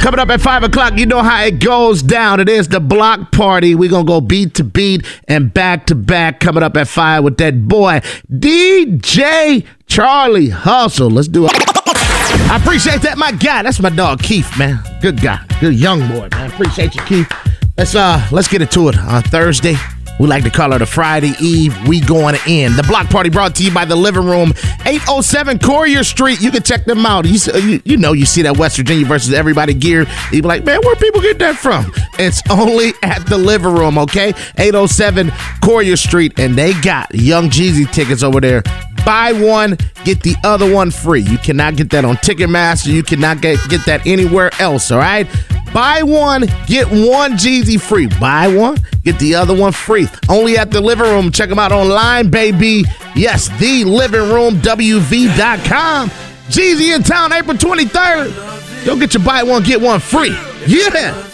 Coming 0.00 0.20
up 0.20 0.30
at 0.30 0.40
5 0.40 0.62
o'clock, 0.62 0.96
you 0.96 1.06
know 1.06 1.22
how 1.22 1.42
it 1.44 1.60
goes 1.60 2.02
down. 2.02 2.40
It 2.40 2.48
is 2.48 2.68
the 2.68 2.80
block 2.80 3.32
party. 3.32 3.74
We're 3.74 3.90
going 3.90 4.06
to 4.06 4.10
go 4.10 4.20
beat 4.20 4.54
to 4.54 4.64
beat 4.64 5.04
and 5.26 5.52
back 5.52 5.86
to 5.86 5.94
back. 5.94 6.40
Coming 6.40 6.62
up 6.62 6.76
at 6.76 6.88
5 6.88 7.24
with 7.24 7.36
that 7.38 7.66
boy, 7.66 8.00
DJ 8.32 9.66
Charlie 9.86 10.50
Hustle. 10.50 11.10
Let's 11.10 11.28
do 11.28 11.46
it. 11.46 11.52
I 11.54 12.58
appreciate 12.60 13.02
that, 13.02 13.18
my 13.18 13.32
guy. 13.32 13.62
That's 13.62 13.80
my 13.80 13.90
dog, 13.90 14.22
Keith, 14.22 14.50
man. 14.58 14.80
Good 15.02 15.20
guy. 15.20 15.44
Good 15.60 15.74
young 15.74 16.00
boy, 16.08 16.28
man. 16.30 16.50
Appreciate 16.50 16.94
you, 16.94 17.02
Keith. 17.02 17.30
Let's 17.76 17.94
uh 17.94 18.26
let's 18.32 18.48
get 18.48 18.62
into 18.62 18.88
it 18.88 18.98
on 18.98 19.22
Thursday. 19.22 19.76
We 20.18 20.26
like 20.26 20.42
to 20.44 20.50
call 20.50 20.72
it 20.72 20.82
a 20.82 20.86
Friday 20.86 21.32
Eve. 21.40 21.76
We 21.86 22.00
going 22.00 22.36
in. 22.46 22.74
The 22.74 22.82
block 22.82 23.08
party 23.08 23.30
brought 23.30 23.54
to 23.56 23.64
you 23.64 23.72
by 23.72 23.84
the 23.84 23.94
Living 23.94 24.24
Room, 24.24 24.52
807 24.84 25.60
Quarrier 25.60 26.02
Street. 26.02 26.40
You 26.40 26.50
can 26.50 26.62
check 26.62 26.84
them 26.84 27.06
out. 27.06 27.24
You, 27.24 27.38
you, 27.60 27.82
you 27.84 27.96
know, 27.96 28.12
you 28.12 28.26
see 28.26 28.42
that 28.42 28.56
West 28.56 28.76
Virginia 28.76 29.06
versus 29.06 29.32
everybody 29.32 29.74
gear. 29.74 30.06
You 30.32 30.42
be 30.42 30.48
like, 30.48 30.64
man, 30.64 30.80
where 30.82 30.96
people 30.96 31.20
get 31.20 31.38
that 31.38 31.56
from? 31.56 31.92
It's 32.18 32.42
only 32.50 32.92
at 33.02 33.24
the 33.26 33.38
Living 33.38 33.74
Room, 33.74 33.96
okay? 33.98 34.30
807 34.58 35.30
Quarrier 35.62 35.96
Street, 35.96 36.38
and 36.38 36.56
they 36.56 36.72
got 36.80 37.14
Young 37.14 37.48
Jeezy 37.48 37.90
tickets 37.92 38.22
over 38.22 38.40
there. 38.40 38.62
Buy 39.04 39.32
one, 39.32 39.78
get 40.04 40.22
the 40.22 40.34
other 40.44 40.72
one 40.72 40.90
free. 40.90 41.20
You 41.20 41.38
cannot 41.38 41.76
get 41.76 41.90
that 41.90 42.04
on 42.04 42.16
Ticketmaster. 42.16 42.88
You 42.88 43.02
cannot 43.02 43.40
get, 43.40 43.58
get 43.68 43.86
that 43.86 44.06
anywhere 44.06 44.50
else, 44.60 44.90
all 44.90 44.98
right? 44.98 45.26
Buy 45.72 46.02
one, 46.02 46.46
get 46.66 46.88
one 46.88 47.32
Jeezy 47.32 47.80
free. 47.80 48.06
Buy 48.20 48.48
one, 48.48 48.78
get 49.04 49.18
the 49.18 49.34
other 49.34 49.54
one 49.54 49.72
free. 49.72 50.08
Only 50.28 50.56
at 50.58 50.70
the 50.70 50.80
living 50.80 51.06
room. 51.06 51.30
Check 51.30 51.48
them 51.48 51.58
out 51.58 51.72
online, 51.72 52.30
baby. 52.30 52.84
Yes, 53.14 53.48
the 53.58 53.84
living 53.84 54.30
room, 54.32 54.56
WV.com. 54.56 56.10
Jeezy 56.48 56.94
in 56.94 57.02
town, 57.02 57.32
April 57.32 57.56
23rd. 57.56 58.86
Go 58.86 58.98
get 58.98 59.14
your 59.14 59.22
buy 59.22 59.42
one, 59.42 59.62
get 59.62 59.80
one 59.80 60.00
free. 60.00 60.36
Yeah. 60.66 61.27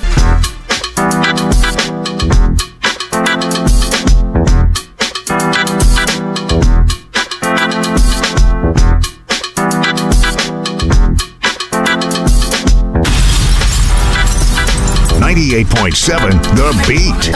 98.7 15.34 16.30
The 16.54 16.70
Beat. 16.86 17.34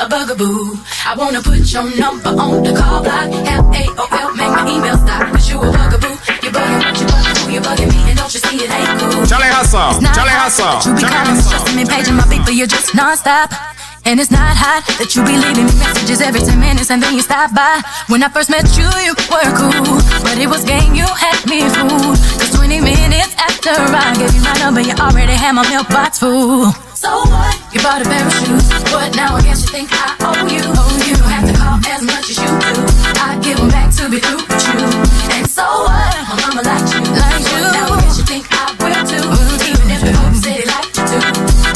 A 0.00 0.08
bugaboo. 0.08 0.74
I 1.06 1.14
wanna 1.16 1.40
put 1.40 1.72
your 1.72 1.84
number 1.96 2.30
on 2.30 2.64
the 2.64 2.74
call 2.74 3.02
block. 3.04 3.30
Have 3.46 3.64
AOL, 3.66 4.34
make 4.34 4.50
my 4.50 4.66
email 4.68 4.96
stop. 4.98 5.30
Cause 5.30 5.48
you 5.48 5.60
a 5.60 5.70
bugaboo. 5.70 6.18
You 6.42 6.50
bugging 6.50 6.82
what 6.82 6.98
you 6.98 7.06
bugging, 7.06 7.52
you 7.54 7.60
bugging 7.60 7.88
me, 7.88 8.10
and 8.10 8.18
don't 8.18 8.34
you 8.34 8.40
see 8.40 8.56
it 8.56 8.70
ain't 8.70 9.00
cool. 9.00 9.24
Charlie 9.26 9.46
Hustle, 9.54 10.02
Charlie 10.10 10.34
Hustle, 10.34 10.90
You 10.90 10.96
be 10.96 11.02
calling, 11.02 11.36
Hustle. 11.36 11.42
stressing 11.42 11.76
me, 11.76 11.84
paging 11.84 12.16
my 12.16 12.26
people, 12.26 12.52
you're 12.52 12.66
just 12.66 12.92
non-stop. 12.94 13.71
And 14.04 14.18
it's 14.18 14.34
not 14.34 14.58
hot 14.58 14.82
that 14.98 15.14
you 15.14 15.22
be 15.22 15.38
leaving 15.38 15.70
me 15.70 15.76
messages 15.78 16.18
every 16.18 16.42
10 16.42 16.58
minutes 16.58 16.90
and 16.90 16.98
then 16.98 17.14
you 17.14 17.22
stop 17.22 17.54
by. 17.54 17.78
When 18.10 18.18
I 18.22 18.28
first 18.28 18.50
met 18.50 18.66
you, 18.74 18.90
you 19.06 19.14
were 19.30 19.50
cool. 19.54 20.02
But 20.26 20.42
it 20.42 20.50
was 20.50 20.66
game, 20.66 20.98
you 20.98 21.06
had 21.06 21.38
me 21.46 21.62
fooled. 21.70 22.18
Just 22.42 22.58
20 22.58 22.82
minutes 22.82 23.30
after 23.38 23.70
I 23.70 24.10
gave 24.18 24.34
you 24.34 24.42
my 24.42 24.58
number, 24.58 24.82
you 24.82 24.90
already 24.98 25.38
had 25.38 25.54
my 25.54 25.62
mailbox 25.70 26.18
full. 26.18 26.74
So 26.98 27.14
what? 27.30 27.54
You 27.70 27.78
bought 27.78 28.02
a 28.02 28.06
pair 28.10 28.26
of 28.26 28.34
shoes. 28.42 28.66
But 28.90 29.14
now 29.14 29.38
I 29.38 29.42
guess 29.46 29.62
you 29.62 29.70
think 29.70 29.88
I 29.94 30.18
owe 30.18 30.50
you. 30.50 30.66
Owe 30.66 30.98
you. 31.06 31.14
Don't 31.14 31.30
have 31.30 31.46
to 31.46 31.54
call 31.54 31.78
as 31.78 32.02
much 32.02 32.26
as 32.26 32.38
you 32.42 32.50
do. 32.50 32.74
I 33.22 33.38
give 33.38 33.58
them 33.62 33.70
back 33.70 33.94
to 34.02 34.10
be 34.10 34.18
through 34.18 34.42
with 34.42 34.66
you. 34.66 34.82
And 35.30 35.46
so 35.46 35.62
what? 35.62 36.10
My 36.26 36.34
mama 36.42 36.62
liked 36.66 36.90
you. 36.90 37.06
Like 37.06 37.42
you. 37.54 37.70
Now 37.70 37.86
I 37.86 38.02
guess 38.02 38.18
you 38.18 38.26
think 38.26 38.50
I 38.50 38.66
will 38.82 39.02
too. 39.06 39.26
Even 39.62 39.88
if 39.94 40.00
the 40.02 40.10
folks 40.10 40.42
say 40.42 40.58
they 40.58 40.66
like 40.66 40.90
you 40.90 41.06
too. 41.06 41.22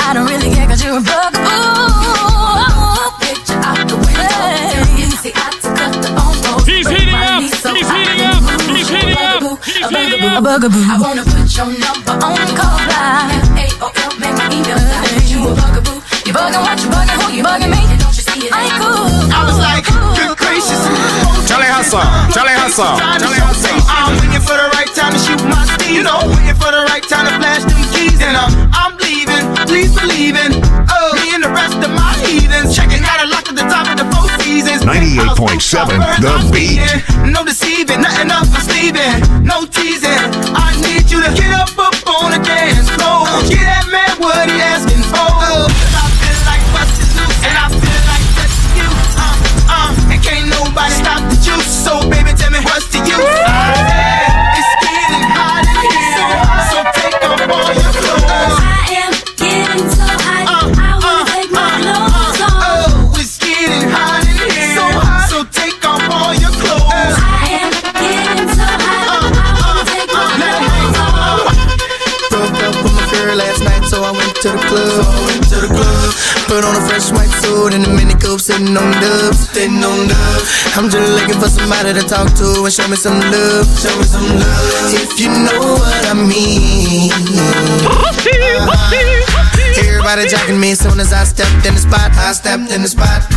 I 0.03 0.11
don't 0.11 0.27
really 0.27 0.51
care 0.51 0.67
cause 0.67 0.83
you're 0.83 0.99
a 0.99 1.07
bugaboo. 1.07 1.36
A 10.37 10.43
bugaboo, 10.43 10.69
up. 10.69 10.69
A 10.69 10.69
bugaboo. 10.69 10.85
I 10.85 10.97
wanna 11.01 11.25
put 11.25 11.49
your 11.57 11.69
number 11.81 12.13
on 12.21 12.37
the 12.45 12.53
call 12.53 12.77
line. 12.93 13.41
F-A-O-L, 13.57 14.13
make 14.21 14.37
my 14.37 14.47
email 14.53 14.77
stop. 14.77 15.25
You 15.25 15.41
a 15.49 15.53
bugaboo. 15.57 15.97
You 16.29 16.33
bugging 16.37 16.61
what 16.61 16.77
you 16.77 16.89
bugging, 16.93 17.17
who 17.25 17.27
you 17.33 17.43
bugging 17.43 17.73
me? 17.73 17.81
And 17.81 17.99
don't 18.01 18.13
you 18.13 18.21
see 18.21 18.45
it 18.45 18.53
ain't 18.53 18.77
cool. 18.77 19.09
I 19.33 19.41
was 19.49 19.57
like, 19.57 19.89
good 19.89 20.37
gracious. 20.37 20.83
Charlie 21.49 21.71
Hustle, 21.73 22.05
Charlie 22.35 22.53
Hustle, 22.53 22.85
Charlie 23.01 23.41
Hustle. 23.41 23.81
I'm 23.89 24.13
waiting 24.21 24.45
for 24.45 24.57
the 24.61 24.69
right 24.77 24.91
time 24.93 25.13
to 25.17 25.21
shoot 25.25 25.41
my 25.49 25.63
steam. 25.73 25.95
You 25.97 26.03
know, 26.05 26.21
waiting 26.29 26.59
for 26.61 26.69
the 26.69 26.85
right 26.85 27.05
time 27.07 27.25
to 27.25 27.35
flash 27.41 27.65
them 27.65 27.81
keys. 27.97 28.21
And 28.21 28.37
I'm, 28.37 28.53
I'm 28.77 28.93
leaving, 29.01 29.45
please 29.65 29.95
believe 29.97 30.37
in. 30.37 30.56
98.7 35.37 36.21
The 36.21 36.51
Beat. 36.51 37.31
No 37.31 37.45
deceiving, 37.45 38.01
nothing 38.01 38.31
up 38.31 38.47
for 38.47 38.61
sleeving. 38.61 39.45
No 39.45 39.67
teasing. 39.67 40.17
Sitting 78.57 78.77
on 78.77 78.91
dubs, 79.01 79.49
sitting 79.53 79.85
on 79.85 80.09
dubs. 80.09 80.49
I'm 80.77 80.89
just 80.89 81.13
looking 81.13 81.37
for 81.41 81.49
somebody 81.49 81.93
to 81.93 82.01
talk 82.01 82.33
to 82.41 82.65
and 82.65 82.73
show 82.73 82.89
me 82.89 82.97
some 82.97 83.21
love, 83.21 83.69
show 83.77 83.93
me 84.01 84.05
some 84.09 84.25
love. 84.25 84.97
If 84.97 85.21
you 85.21 85.29
know 85.29 85.77
what 85.77 86.05
I 86.09 86.15
mean. 86.17 87.13
Everybody 89.77 90.29
jacking 90.29 90.59
me 90.59 90.73
as 90.73 90.81
soon 90.81 91.01
as 91.01 91.13
I 91.13 91.25
stepped 91.25 91.67
in 91.67 91.75
the 91.75 91.83
spot. 91.85 92.11
I 92.17 92.33
stepped 92.33 92.73
in 92.73 92.81
the 92.81 92.89
spot. 92.89 93.29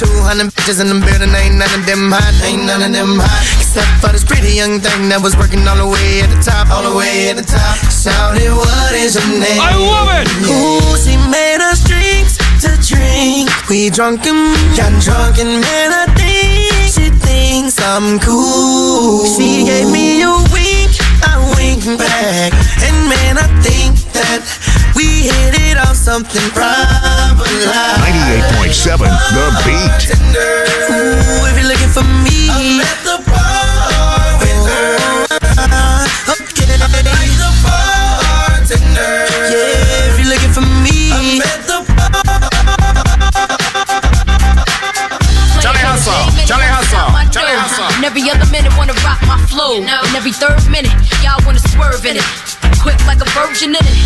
200 0.00 0.54
bitches 0.54 0.80
in 0.80 0.88
the 0.88 0.96
building, 0.96 1.34
ain't 1.34 1.58
none 1.58 1.68
of 1.74 1.84
them 1.84 2.08
hot, 2.08 2.32
ain't 2.46 2.64
none 2.64 2.80
of 2.80 2.92
them 2.92 3.18
hot. 3.20 3.44
Except 3.60 3.90
for 4.00 4.08
this 4.14 4.24
pretty 4.24 4.54
young 4.54 4.80
thing 4.80 5.10
that 5.10 5.20
was 5.20 5.36
working 5.36 5.66
all 5.68 5.76
the 5.76 5.90
way 5.90 6.22
at 6.24 6.30
the 6.32 6.40
top, 6.40 6.70
all 6.70 6.86
the 6.88 6.94
way 6.96 7.28
at 7.28 7.36
the 7.36 7.44
top. 7.44 7.76
Shouted, 7.90 8.48
what 8.54 8.94
is 8.96 9.18
your 9.18 9.26
name? 9.28 9.60
I 9.60 9.76
love 9.76 10.08
it. 10.22 10.30
Ooh, 10.48 10.96
she 10.96 11.18
made 11.28 11.60
us 11.60 11.84
drinks 11.84 12.07
to 12.60 12.74
drink. 12.82 13.50
We 13.68 13.90
drunk 13.90 14.26
and 14.26 14.56
got 14.76 14.90
drunk 15.02 15.38
and 15.38 15.60
man, 15.60 15.90
I 15.92 16.06
think 16.18 16.90
she 16.90 17.10
thinks 17.10 17.78
I'm 17.80 18.18
cool. 18.18 19.24
She 19.26 19.64
gave 19.64 19.90
me 19.90 20.22
a 20.22 20.34
wink, 20.50 20.96
I 21.22 21.38
wink 21.54 21.84
back, 21.98 22.52
and 22.82 22.96
man, 23.06 23.38
I 23.38 23.46
think 23.62 23.94
that 24.12 24.42
we 24.96 25.30
hit 25.30 25.54
it 25.70 25.76
on 25.78 25.94
something 25.94 26.42
proper. 26.50 27.46
98.7 27.46 29.06
The 29.06 29.46
Beat. 29.62 30.02
Ooh, 30.90 31.57
every 48.18 48.30
other 48.34 48.50
minute 48.50 48.74
wanna 48.76 48.94
rock 49.06 49.20
my 49.30 49.38
flow. 49.46 49.78
And 49.78 50.10
every 50.18 50.32
third 50.34 50.58
minute, 50.66 50.90
y'all 51.22 51.38
wanna 51.46 51.62
swerve 51.70 52.02
in 52.02 52.18
it. 52.18 52.26
Quick 52.82 52.98
like 53.06 53.22
a 53.22 53.28
virgin 53.30 53.78
in 53.78 53.84
it. 53.86 53.98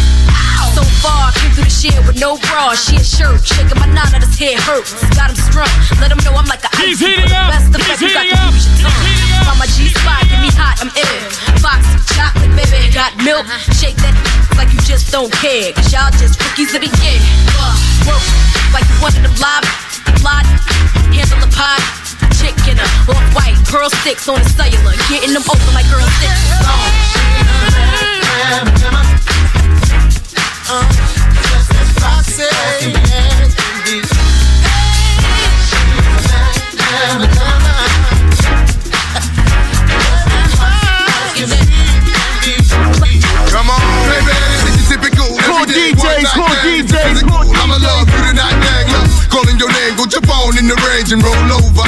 So 0.77 0.85
far, 1.01 1.29
I 1.29 1.33
came 1.37 1.53
through 1.57 1.65
the 1.65 1.73
shit 1.73 1.97
with 2.05 2.21
no 2.21 2.37
bra. 2.53 2.77
She 2.77 2.97
a 3.01 3.05
shirt, 3.05 3.41
shaking 3.45 3.81
my 3.81 3.89
nine 3.89 4.13
out 4.13 4.21
his 4.21 4.37
head 4.37 4.61
hurts. 4.69 4.93
Got 5.17 5.33
him 5.33 5.41
strung, 5.41 5.69
let 6.01 6.13
him 6.13 6.21
know 6.25 6.37
I'm 6.37 6.45
like 6.45 6.61
a 6.65 6.71
He's 6.77 7.01
ice. 7.01 7.09
heating 7.09 7.33
up. 7.33 7.53
Best 7.57 7.73
He's 7.73 7.81
effect, 7.81 8.01
you 8.05 8.13
got 8.13 8.25
heating 8.25 8.37
to 8.37 8.45
up. 8.45 8.53
use 8.53 8.67
your 8.69 8.77
He's 8.77 8.85
tongue. 8.85 9.05
heating 9.09 9.33
up. 9.41 9.49
On 9.53 9.57
my 9.61 9.69
G 9.73 9.89
spot, 9.89 10.21
get 10.29 10.41
me 10.45 10.51
hot, 10.61 10.77
I'm 10.85 10.93
ill. 10.93 11.21
Fox, 11.65 11.81
chocolate, 12.13 12.53
baby, 12.53 12.93
got 12.93 13.13
milk. 13.25 13.49
Shake 13.81 13.97
that 14.05 14.13
like 14.61 14.69
you 14.77 14.81
just 14.85 15.09
don't 15.13 15.33
care. 15.41 15.73
Cause 15.73 15.89
y'all 15.93 16.13
just 16.21 16.37
rookies 16.37 16.73
of 16.77 16.85
the 16.85 16.91
year. 17.01 17.21
Uh, 17.57 17.73
Work 18.09 18.25
like 18.77 18.85
you 18.93 18.97
wanted 19.01 19.25
them 19.25 19.37
live. 19.41 19.65
Live, 20.21 20.49
handle 21.17 21.41
the 21.41 21.49
pot. 22.43 22.55
Chicken, 22.65 22.79
off 22.81 23.35
white, 23.35 23.57
pearl 23.71 23.89
pearl 23.89 23.91
sticks 23.91 24.29
on 24.29 24.39
the 24.39 24.49
cellular, 24.49 24.95
getting 25.09 25.33
them 25.33 25.43
open 25.49 25.75
like 25.75 25.87
girl 25.91 26.07
sticks. 26.19 26.43
Come 43.53 43.71
on, 43.71 43.81
baby, 44.09 44.33
this 44.51 44.81
is 44.81 44.89
typical. 44.89 45.29
Cool 45.47 45.67
DJs, 45.67 45.95
one 45.95 46.11
night 46.11 46.33
cool 46.35 46.55
DJs, 46.65 47.23
I'ma 47.63 47.77
love 47.77 48.09
you 48.09 48.21
tonight, 48.27 48.59
dang 48.59 48.89
love. 48.93 49.11
Calling 49.31 49.59
your 49.59 49.71
name, 49.71 49.97
go 49.97 50.07
jump 50.07 50.29
on 50.29 50.59
in 50.59 50.67
the 50.67 50.77
range 50.89 51.13
and 51.13 51.23
roll 51.23 51.53
over. 51.53 51.82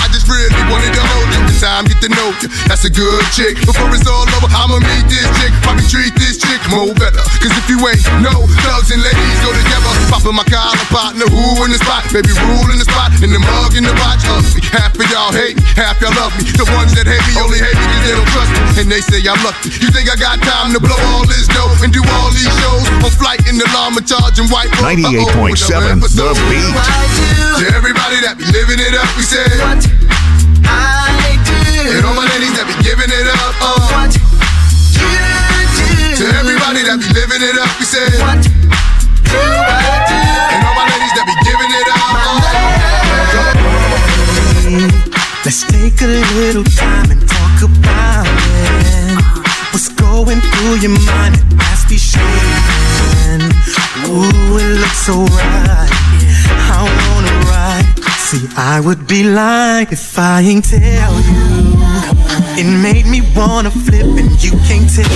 Time 1.75 1.91
get 1.91 1.99
to 1.99 2.11
know 2.15 2.31
you. 2.39 2.47
That's 2.71 2.87
a 2.87 2.93
good 2.93 3.25
chick. 3.35 3.59
Before 3.67 3.91
it's 3.91 4.07
all 4.07 4.23
over, 4.39 4.47
I'ma 4.47 4.79
meet 4.79 5.07
this 5.11 5.27
chick. 5.43 5.51
Probably 5.67 5.83
treat 5.91 6.15
this 6.15 6.39
chick 6.39 6.63
more 6.71 6.95
better. 6.95 7.19
Cause 7.43 7.51
if 7.51 7.67
you 7.67 7.83
ain't 7.83 7.99
no 8.23 8.47
thugs 8.63 8.95
and 8.95 9.03
ladies 9.03 9.39
go 9.43 9.51
together. 9.51 9.91
Popping 10.07 10.39
my 10.39 10.47
collar 10.47 10.87
partner, 10.95 11.27
who 11.27 11.43
in 11.67 11.75
the 11.75 11.81
spot? 11.83 12.07
Baby, 12.15 12.31
rule 12.47 12.71
in 12.71 12.79
the 12.79 12.87
spot. 12.87 13.11
In 13.19 13.35
the 13.35 13.43
mug, 13.43 13.75
in 13.75 13.83
the 13.83 13.95
box, 13.99 14.23
hungry. 14.23 14.63
Half 14.71 14.95
of 14.95 15.07
y'all 15.11 15.35
hate 15.35 15.59
me, 15.59 15.67
half 15.75 15.99
y'all 15.99 16.15
love 16.15 16.31
me. 16.39 16.47
The 16.55 16.67
ones 16.79 16.95
that 16.95 17.11
hate 17.11 17.25
me 17.27 17.35
only 17.43 17.59
hate 17.59 17.75
me 17.75 17.87
cause 17.91 18.05
they 18.07 18.15
don't 18.15 18.31
trust 18.31 18.51
me. 18.55 18.63
And 18.79 18.87
they 18.87 19.03
say 19.03 19.19
I'm 19.27 19.41
lucky. 19.43 19.75
You 19.83 19.91
think 19.91 20.07
I 20.07 20.15
got 20.15 20.39
time 20.47 20.71
to 20.79 20.79
blow 20.79 20.99
all 21.11 21.27
this 21.27 21.51
dough 21.51 21.75
and 21.83 21.91
do 21.91 22.07
all 22.07 22.31
these 22.31 22.55
shows? 22.63 22.87
On 23.03 23.11
flight 23.11 23.43
in 23.51 23.59
the 23.59 23.67
llama 23.75 23.99
charging 24.07 24.47
white 24.47 24.71
road. 24.79 24.95
98.7 24.95 26.07
The 26.07 26.39
Beat. 26.47 26.71
To 27.59 27.65
everybody 27.75 28.23
that 28.23 28.39
be 28.39 28.47
living 28.55 28.79
it 28.79 28.95
up, 28.95 29.11
we 29.19 29.27
say. 29.27 30.04
What 31.85 31.93
I. 31.93 31.97
And 31.97 32.07
all 32.07 32.15
my 32.17 32.25
ladies 32.33 32.57
that 32.57 32.65
be 32.65 32.73
giving 32.81 33.13
it 33.13 33.29
up. 33.29 33.61
Uh. 33.61 33.77
What 33.93 34.17
you 34.17 34.25
do. 34.97 35.05
To 36.17 36.25
everybody 36.41 36.81
that 36.89 36.97
be 36.97 37.13
living 37.13 37.45
it 37.45 37.61
up, 37.61 37.69
we 37.77 37.85
say. 37.85 38.09
What 38.25 38.41
do 38.41 38.49
I 39.37 40.01
do? 40.09 40.17
And 40.17 40.65
all 40.65 40.73
my 40.81 40.89
ladies 40.89 41.13
that 41.13 41.29
be 41.29 41.37
giving 41.45 41.69
it 41.69 41.89
up. 41.93 42.01
Uh. 42.01 42.41
Let's 45.45 45.61
take 45.69 46.01
a 46.01 46.09
little 46.41 46.65
time 46.65 47.11
and 47.13 47.21
talk 47.29 47.69
about 47.69 48.25
it. 48.25 49.21
What's 49.77 49.93
going 49.93 50.41
through 50.41 50.81
your 50.81 50.97
mind 51.05 51.37
as 51.69 51.85
we 51.91 51.99
shaking? 52.01 53.45
Ooh, 54.09 54.57
it 54.57 54.81
looks 54.81 55.05
so 55.05 55.21
right. 55.37 55.93
I 56.49 56.81
wanna 56.81 57.37
ride. 57.45 57.85
See, 58.17 58.49
I 58.57 58.81
would 58.81 59.07
be 59.07 59.23
lying 59.25 59.89
if 59.91 60.19
I 60.19 60.41
ain't 60.41 60.65
tell 60.65 61.21
you. 61.21 61.74
It 62.57 62.71
made 62.71 63.07
me 63.07 63.21
wanna 63.35 63.71
flip 63.71 64.07
and 64.07 64.31
you 64.43 64.53
can't 64.69 64.89
tell. 64.89 65.11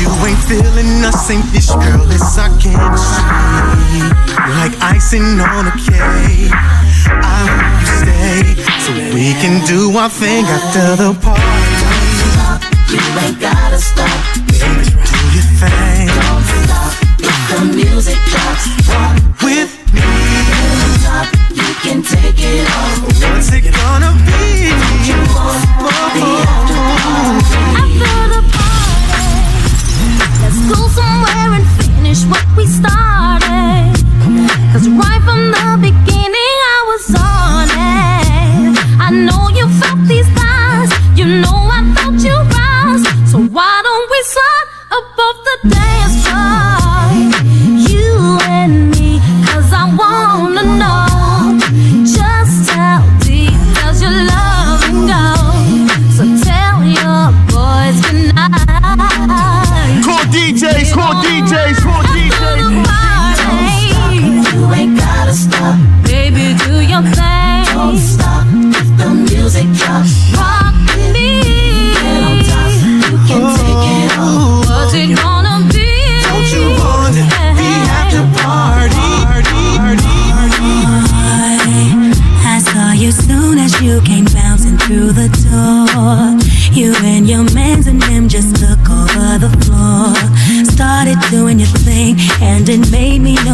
You 0.00 0.08
ain't 0.24 0.38
feeling 0.48 1.02
the 1.02 1.12
same 1.12 1.42
fish, 1.52 1.68
girl, 1.68 2.08
as 2.10 2.38
I 2.38 2.48
can 2.56 2.96
see. 2.96 4.00
Like 4.56 4.72
icing 4.80 5.38
on 5.38 5.66
a 5.68 5.74
cake. 5.76 6.52
I 7.12 7.44
hope 7.44 7.76
you 7.80 7.86
stay 8.00 8.40
so 8.80 8.90
we 9.14 9.34
can 9.42 9.60
do 9.66 9.94
our 9.98 10.08
thing 10.08 10.46
after 10.46 10.96
the 10.96 11.12
party. 11.20 11.42
You 12.88 13.00
ain't 13.20 13.38
gotta 13.38 13.78
stop, 13.78 14.08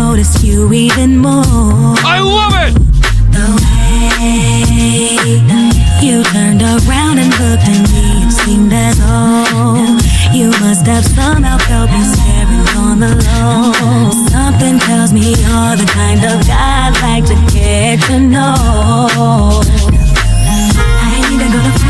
notice 0.09 0.43
you 0.43 0.73
even 0.73 1.19
more. 1.19 1.95
I 2.01 2.19
love 2.21 2.55
it. 2.65 2.73
The 3.37 3.49
way 3.61 4.39
you 6.01 6.23
turned 6.33 6.63
around 6.63 7.19
and 7.19 7.31
looked 7.41 7.69
at 7.69 7.83
me, 7.93 8.05
it 8.25 8.33
seemed 8.33 8.73
as 8.73 8.97
though 8.97 9.85
you 10.33 10.49
must 10.65 10.87
have 10.87 11.05
somehow 11.05 11.59
felt 11.69 11.91
me 11.91 12.03
staring 12.15 12.67
on 12.85 13.01
the 13.05 13.13
low. 13.29 13.73
Something 14.33 14.79
tells 14.79 15.13
me 15.13 15.25
you're 15.45 15.77
the 15.77 15.89
kind 15.93 16.25
of 16.25 16.37
guy 16.47 16.89
I'd 16.89 16.97
like 17.05 17.27
to 17.33 17.37
get 17.53 18.01
to 18.09 18.19
know. 18.19 18.67
I 21.05 21.17
ain't 21.17 21.33
even 21.35 21.53
gonna 21.53 21.73
front, 21.81 21.88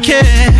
care. 0.00 0.57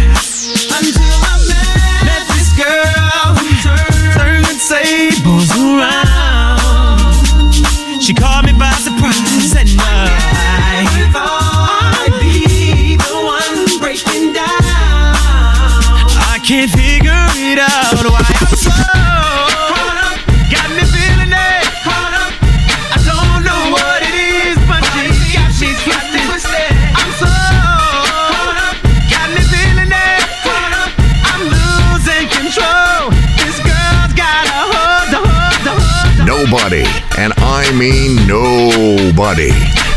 Nobody, 36.50 36.84
and 37.18 37.34
I 37.36 37.70
mean 37.78 38.26
nobody, 38.26 39.50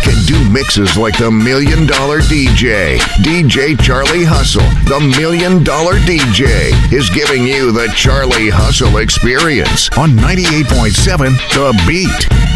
can 0.03 0.25
do 0.25 0.49
mixes 0.49 0.97
like 0.97 1.17
the 1.17 1.31
Million 1.31 1.87
Dollar 1.87 2.19
DJ. 2.19 2.97
DJ 3.23 3.81
Charlie 3.81 4.25
Hustle, 4.25 4.67
the 4.83 4.99
Million 5.17 5.63
Dollar 5.63 5.93
DJ, 5.93 6.73
is 6.91 7.09
giving 7.09 7.47
you 7.47 7.71
the 7.71 7.87
Charlie 7.95 8.49
Hustle 8.49 8.97
experience 8.97 9.89
on 9.97 10.09
98.7 10.09 11.37
The 11.53 11.83
Beat. 11.87 12.50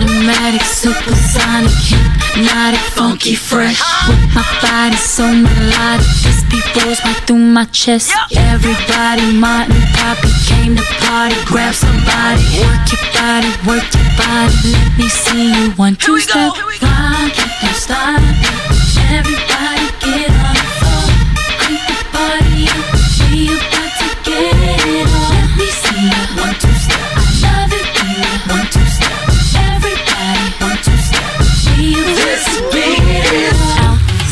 Automatic, 0.00 0.62
supersonic, 0.62 1.70
hypnotic, 1.84 2.80
funky, 2.96 3.34
fresh. 3.34 3.80
With 4.08 4.34
my 4.34 4.44
body 4.62 4.96
so 4.96 5.24
melodic, 5.28 6.06
this 6.24 6.42
beat 6.48 6.64
flows 6.72 7.04
right 7.04 7.20
through 7.26 7.38
my 7.38 7.66
chest. 7.66 8.10
Everybody, 8.34 9.32
Martin, 9.36 9.76
Poppy 9.94 10.32
came 10.46 10.76
to 10.76 10.82
party. 11.04 11.36
Grab 11.44 11.74
somebody, 11.74 12.40
work 12.64 12.80
your 12.88 13.04
body, 13.12 13.50
work 13.68 13.84
your 13.92 14.08
body. 14.16 14.72
Let 14.72 14.98
me 14.98 15.08
see 15.08 15.52
you 15.52 15.70
one 15.72 15.96
two 15.96 16.18
step. 16.18 16.54
Rock 16.56 17.36
it, 17.36 17.50
don't 17.60 17.76
stop 17.76 18.20
it. 18.24 18.36
Everybody 19.12 19.86
get 20.00 20.30
on 20.32 20.54
the 20.56 20.68
floor, 20.80 21.06
crank 21.60 21.82
the 21.84 21.98
party 22.08 22.72
up. 22.72 22.88
We 23.28 23.52
about 23.52 23.92
to 24.00 24.08
get 24.24 24.56
it 24.56 25.12
on. 25.12 25.28
Let 25.36 25.50
me 25.60 25.68
see 25.68 26.08
you 26.08 26.24
one 26.40 26.56
two 26.56 26.72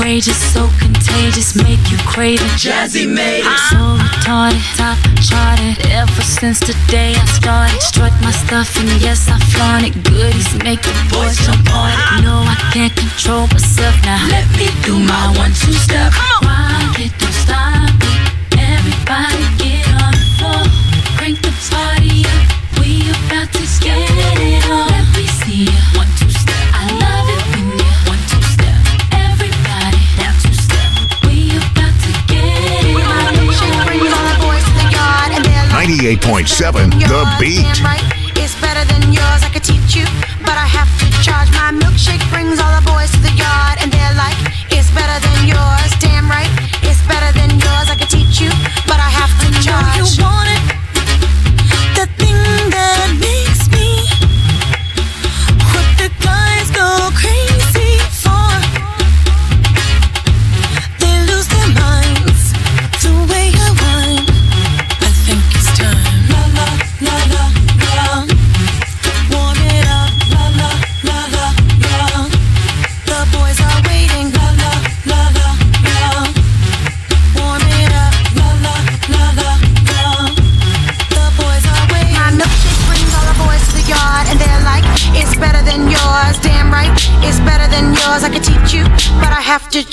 Outrageous, 0.09 0.41
so 0.55 0.71
contagious, 0.81 1.55
make 1.55 1.85
you 1.93 1.99
crave 2.09 2.41
it. 2.41 2.57
Jazze 2.57 3.05
made 3.05 3.41
it. 3.41 3.45
I'm 3.45 3.61
so 3.69 3.77
retarded, 4.00 4.65
top 4.81 4.97
charted. 5.21 5.85
Ever 5.93 6.23
since 6.23 6.61
the 6.61 6.73
day 6.88 7.12
I 7.12 7.25
started, 7.27 7.79
strut 7.83 8.15
my 8.23 8.31
stuff 8.31 8.75
and 8.81 8.88
yes 9.03 9.29
I 9.29 9.37
flaunt 9.53 9.85
it. 9.85 9.93
Goodies 10.09 10.49
make 10.65 10.81
the 10.81 10.97
boys 11.12 11.37
jump 11.45 11.69
on 11.77 11.93
it. 11.93 12.25
No, 12.25 12.41
I 12.41 12.57
can't 12.73 12.97
control 12.97 13.49
myself 13.53 13.95
now. 14.00 14.17
Let 14.33 14.49
me 14.57 14.73
do 14.81 14.97
my 14.97 15.29
one 15.37 15.53
two 15.53 15.77
step. 15.77 16.17
Come 16.17 16.49
Rock 16.49 16.97
it, 17.05 17.12
don't 17.21 17.37
stop 17.45 17.93
it. 18.00 18.33
Everybody 18.57 19.45
get 19.61 19.93
on 19.93 20.17
the 20.17 20.25
floor, 20.41 20.65
crank 21.21 21.37
the 21.45 21.53
party 21.69 21.98
98.7 36.49 36.90
The 37.09 37.37
Beat. 37.38 38.18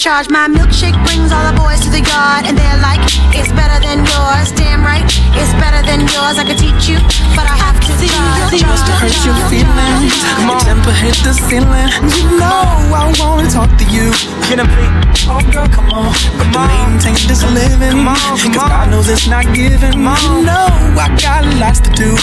Charge. 0.06 0.30
My 0.30 0.46
milkshake 0.46 0.94
brings 1.02 1.34
all 1.34 1.42
the 1.50 1.58
boys 1.58 1.82
to 1.82 1.90
the 1.90 2.06
yard, 2.06 2.46
and 2.46 2.54
they're 2.54 2.82
like, 2.86 3.02
it's 3.34 3.50
better 3.58 3.82
than 3.82 4.06
yours. 4.06 4.54
Damn 4.54 4.86
right, 4.86 5.02
it's 5.34 5.54
better 5.58 5.82
than 5.82 6.06
yours. 6.14 6.38
I 6.38 6.46
could 6.46 6.62
teach 6.62 6.86
you, 6.86 7.02
but 7.34 7.50
I 7.50 7.58
have 7.58 7.74
to 7.82 7.90
charge. 8.06 8.54
Just 8.54 8.86
to 8.86 8.94
hurt 9.02 9.18
your 9.26 9.34
feelings. 9.50 10.14
Your 10.46 10.62
temper 10.62 10.94
hit 10.94 11.18
the 11.26 11.34
ceiling. 11.34 11.90
You 12.14 12.38
know 12.38 12.94
I 12.94 13.10
wanna 13.18 13.50
talk 13.50 13.74
to 13.82 13.86
you. 13.90 14.14
Get 14.46 14.62
him, 14.62 14.70
please. 14.78 15.26
Oh 15.26 15.42
girl, 15.50 15.66
come 15.74 15.90
on. 15.90 16.14
But 16.38 16.54
to 16.54 16.60
maintain 16.70 17.18
this 17.26 17.42
living. 17.58 18.06
Come 18.06 18.14
on, 18.14 18.38
come 18.38 18.54
Cause 18.54 18.62
on. 18.62 18.70
God 18.70 18.86
knows 18.94 19.10
it's 19.10 19.26
not 19.26 19.50
given. 19.58 19.90
Come 19.90 20.06
on. 20.06 20.22
You 20.22 20.46
know 20.46 20.70
I 21.02 21.10
got 21.18 21.42
lots 21.58 21.82
to 21.82 21.90
do. 21.98 22.14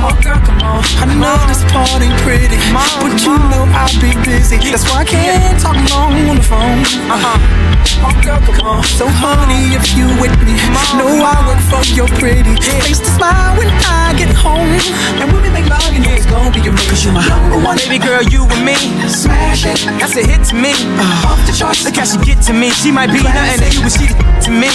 Oh 0.00 0.16
girl, 0.24 0.40
come 0.40 0.60
on. 0.64 0.80
I 1.00 1.06
know 1.18 1.36
this 1.46 1.60
part 1.72 2.00
ain't 2.00 2.16
pretty. 2.24 2.56
On, 2.72 2.88
But 3.04 3.20
you 3.20 3.36
know 3.52 3.68
I'll 3.76 3.92
be 4.00 4.16
busy. 4.24 4.56
That's 4.70 4.88
why 4.88 5.02
I 5.02 5.04
can't 5.04 5.60
talk 5.60 5.76
long 5.92 6.16
on 6.28 6.36
the 6.40 6.46
phone. 6.46 6.80
Uh-huh. 7.10 7.70
Oh 8.00 8.14
girl, 8.24 8.40
come 8.40 8.60
on. 8.64 8.82
So 8.96 9.04
honey, 9.06 9.76
if 9.76 9.92
you 9.92 10.08
with 10.16 10.32
me, 10.40 10.56
know 10.96 11.20
I 11.20 11.36
work 11.44 11.60
for 11.68 11.84
your 11.92 12.08
pretty 12.16 12.56
face 12.60 12.98
to 12.98 13.10
smile 13.12 13.56
when 13.60 13.68
I 13.84 14.16
get 14.16 14.32
home. 14.32 14.72
And 15.20 15.28
when 15.32 15.42
we 15.44 15.50
make 15.52 15.68
love, 15.68 15.84
you 15.92 16.00
know 16.00 16.16
it's 16.16 16.24
gonna 16.26 16.48
be 16.48 16.64
a 16.64 16.72
Cause 16.88 17.04
you're 17.04 17.12
my 17.12 17.26
number 17.28 17.60
one. 17.60 17.76
Baby 17.76 18.00
girl, 18.00 18.22
you 18.24 18.48
and 18.48 18.64
me. 18.64 18.76
Smash 19.08 19.68
it. 19.68 19.84
That's 20.00 20.16
a 20.16 20.24
hit 20.24 20.48
to 20.48 20.54
me. 20.56 20.72
Uh, 20.96 21.28
off 21.28 21.40
the 21.44 21.52
charts. 21.52 21.84
Look 21.84 21.96
how 21.96 22.08
she 22.08 22.16
get 22.24 22.40
to 22.48 22.52
me. 22.52 22.70
She 22.70 22.90
might 22.90 23.12
be 23.12 23.20
nothing 23.20 23.62
to 23.62 23.68
you, 23.68 23.80
but 23.84 23.92
she 23.92 24.08
the 24.08 24.16
to 24.16 24.50
me. 24.50 24.70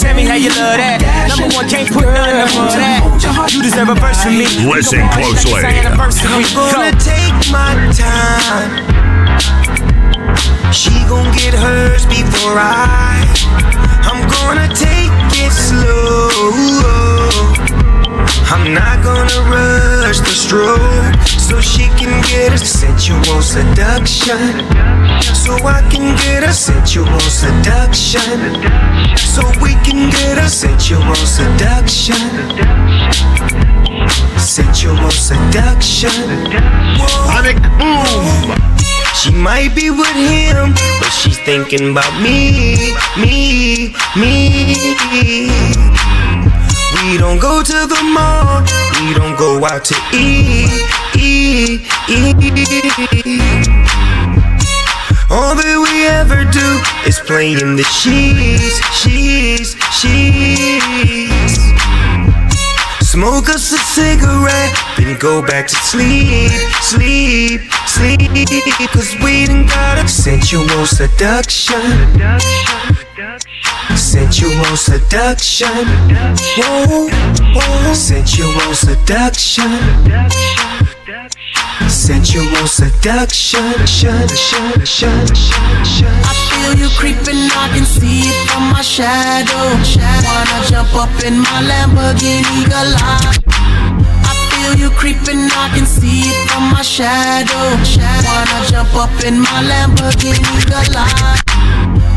Tell 0.00 0.14
me 0.16 0.24
how 0.24 0.40
you 0.40 0.48
love 0.56 0.80
that. 0.80 0.98
Number 1.28 1.52
one, 1.54 1.68
can't 1.68 1.88
put 1.92 2.08
nothing 2.08 2.48
above 2.48 2.72
that. 2.80 3.43
You 3.50 3.62
deserve 3.62 3.88
a 3.90 3.94
verse 3.94 4.22
from 4.22 4.38
me. 4.38 4.46
Listen 4.66 5.00
Come 5.00 5.10
on, 5.10 5.20
like 5.20 5.32
it's 5.32 5.44
closely. 5.44 5.64
our 5.64 5.70
anniversary. 5.70 6.42
Go. 6.54 6.72
gonna 6.72 6.96
take 6.98 7.36
my 7.52 7.74
time. 7.94 8.72
She 10.72 10.90
gon' 11.08 11.30
get 11.36 11.54
hers 11.54 12.04
before 12.06 12.56
I. 12.58 13.22
I'm 14.08 14.26
gonna 14.28 14.68
take 14.74 15.12
it 15.38 15.52
slow. 15.52 16.30
I'm 18.50 18.72
not 18.72 19.02
gonna 19.04 19.50
rush 19.50 20.18
the 20.18 20.34
stroke 20.34 21.14
so 21.38 21.60
she 21.60 21.84
can 21.98 22.22
get 22.28 22.52
a 22.52 22.58
sensual 22.58 23.42
seduction. 23.42 25.03
So 25.22 25.54
I 25.66 25.86
can 25.90 26.16
get 26.16 26.42
a 26.42 26.52
sensual 26.52 27.20
seduction. 27.20 28.54
So 29.16 29.42
we 29.62 29.74
can 29.84 30.10
get 30.10 30.38
a 30.38 30.48
sensual 30.48 31.14
seduction. 31.14 32.16
Sensual 34.38 35.10
seduction. 35.10 36.10
Sonic 37.26 37.60
Boom. 37.78 38.64
She 39.24 39.30
might 39.30 39.74
be 39.74 39.90
with 39.90 40.16
him, 40.16 40.74
but 41.00 41.10
she's 41.10 41.38
thinking 41.38 41.92
about 41.92 42.12
me, 42.20 42.94
me, 43.16 43.94
me. 44.16 44.74
We 47.02 47.16
don't 47.16 47.38
go 47.38 47.62
to 47.62 47.86
the 47.86 48.02
mall, 48.12 48.62
we 49.00 49.14
don't 49.14 49.38
go 49.38 49.64
out 49.64 49.84
to 49.86 49.94
eat, 50.12 50.68
eat, 51.16 51.80
eat. 52.10 53.83
We 56.04 56.10
ever 56.10 56.44
do 56.44 56.82
is 57.06 57.18
play 57.18 57.52
in 57.52 57.76
the 57.76 57.82
sheets, 57.84 58.76
sheets, 58.92 59.72
sheets. 59.96 61.56
Smoke 63.00 63.48
us 63.48 63.72
a 63.72 63.78
cigarette, 63.78 64.76
then 64.98 65.18
go 65.18 65.40
back 65.40 65.66
to 65.66 65.74
sleep, 65.76 66.50
sleep, 66.82 67.62
sleep. 67.86 68.20
Cause 68.92 69.16
we 69.24 69.46
done 69.46 69.64
got 69.64 70.04
a 70.04 70.06
sensual 70.06 70.84
seduction. 70.84 71.80
Sensual 73.96 74.76
seduction. 74.76 75.86
Whoa, 76.58 77.08
whoa. 77.54 77.94
Sensual 77.94 78.74
seduction. 78.74 79.70
Sensual 81.88 82.66
seduction. 82.66 83.60
I 83.60 83.86
feel 86.48 86.72
you 86.78 86.88
creeping, 86.96 87.50
I 87.52 87.68
can 87.74 87.84
see 87.84 88.20
it 88.30 88.48
from 88.48 88.70
my 88.72 88.80
shadow. 88.82 89.74
Wanna 90.24 90.64
jump 90.68 90.94
up 90.94 91.10
in 91.24 91.38
my 91.38 91.62
Lamborghini 91.62 92.64
Gallardo. 92.68 93.42
I 93.50 94.32
feel 94.50 94.74
you 94.78 94.90
creeping, 94.90 95.50
I 95.50 95.68
can 95.74 95.86
see 95.86 96.30
it 96.30 96.48
from 96.50 96.70
my 96.72 96.82
shadow. 96.82 97.76
Wanna 98.26 98.66
jump 98.70 98.94
up 98.94 99.24
in 99.24 99.40
my 99.40 99.62
Lamborghini 99.62 100.64
Gallardo. 100.70 101.34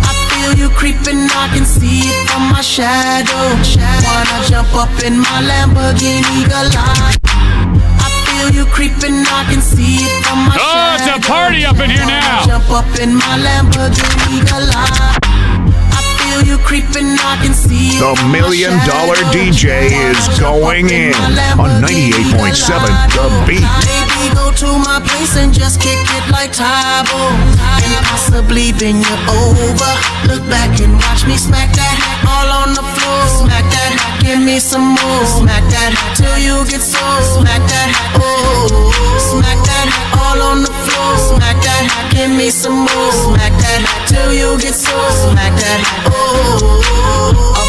I 0.04 0.14
feel 0.30 0.54
you 0.58 0.70
creeping, 0.70 1.30
I 1.32 1.50
can 1.54 1.66
see 1.66 2.02
it 2.06 2.30
from 2.30 2.52
my 2.52 2.62
shadow. 2.62 3.56
Wanna 4.06 4.40
jump 4.48 4.74
up 4.76 5.04
in 5.04 5.20
my 5.20 5.42
Lamborghini 5.50 6.46
Gallardo. 6.48 7.47
I 8.48 8.52
feel 8.52 8.64
you 8.64 8.66
creeping, 8.72 9.28
I 9.28 9.44
can 9.52 9.62
see 9.62 10.08
it 10.08 10.24
from 10.24 10.40
my 10.48 10.56
Oh, 10.56 10.96
it's 10.96 11.08
a 11.08 11.20
party 11.28 11.66
up 11.66 11.80
in 11.80 11.90
here 11.90 12.06
now. 12.06 12.46
Jump 12.46 12.70
up 12.72 12.88
in 13.00 13.16
my 13.16 13.36
Lamborghini 13.44 14.40
Gallardo. 14.48 15.20
You 16.46 16.58
creeping, 16.60 17.18
I 17.20 17.40
can 17.44 17.54
see 17.54 18.00
The 18.00 18.16
Million 18.32 18.72
Dollar. 18.88 19.16
DJ 19.34 19.90
is 19.92 20.40
going 20.40 20.90
in 20.92 21.14
on 21.60 21.82
98.7 21.82 22.24
The 22.40 22.56
Gallardo. 23.18 23.48
Beat. 23.48 23.66
Place 25.28 25.44
and 25.44 25.54
just 25.54 25.82
kick 25.82 26.00
it 26.00 26.32
like 26.32 26.52
Tae 26.52 27.04
Bo. 27.10 27.20
And 27.84 28.06
possibly 28.08 28.72
bend 28.72 29.04
you 29.04 29.18
over. 29.28 29.94
Look 30.28 30.44
back 30.50 30.80
and 30.80 30.94
watch 30.96 31.26
me 31.26 31.38
smack 31.38 31.74
that 31.76 31.98
all 32.28 32.50
on 32.64 32.74
the 32.74 32.84
floor. 32.96 33.22
Smack 33.28 33.66
that, 33.72 33.92
hat, 34.00 34.22
give 34.24 34.40
me 34.40 34.60
some 34.60 34.96
more. 34.96 35.26
Smack 35.26 35.64
that 35.72 35.92
till 36.16 36.38
you 36.38 36.64
get 36.70 36.82
so. 36.82 37.04
Smack 37.36 37.64
that, 37.68 37.90
oh. 38.20 38.92
Smack 39.20 39.60
that 39.68 39.88
all 40.16 40.42
on 40.52 40.62
the 40.64 40.72
floor. 40.72 41.12
Smack 41.18 41.58
that, 41.64 41.84
hat, 41.92 42.12
give 42.14 42.32
me 42.32 42.50
some 42.50 42.88
more. 42.88 43.12
Smack 43.12 43.54
that 43.60 43.84
till 44.08 44.32
you 44.34 44.58
get 44.60 44.76
so. 44.76 44.96
Smack 45.12 45.54
that, 45.60 45.82
oh. 46.14 47.67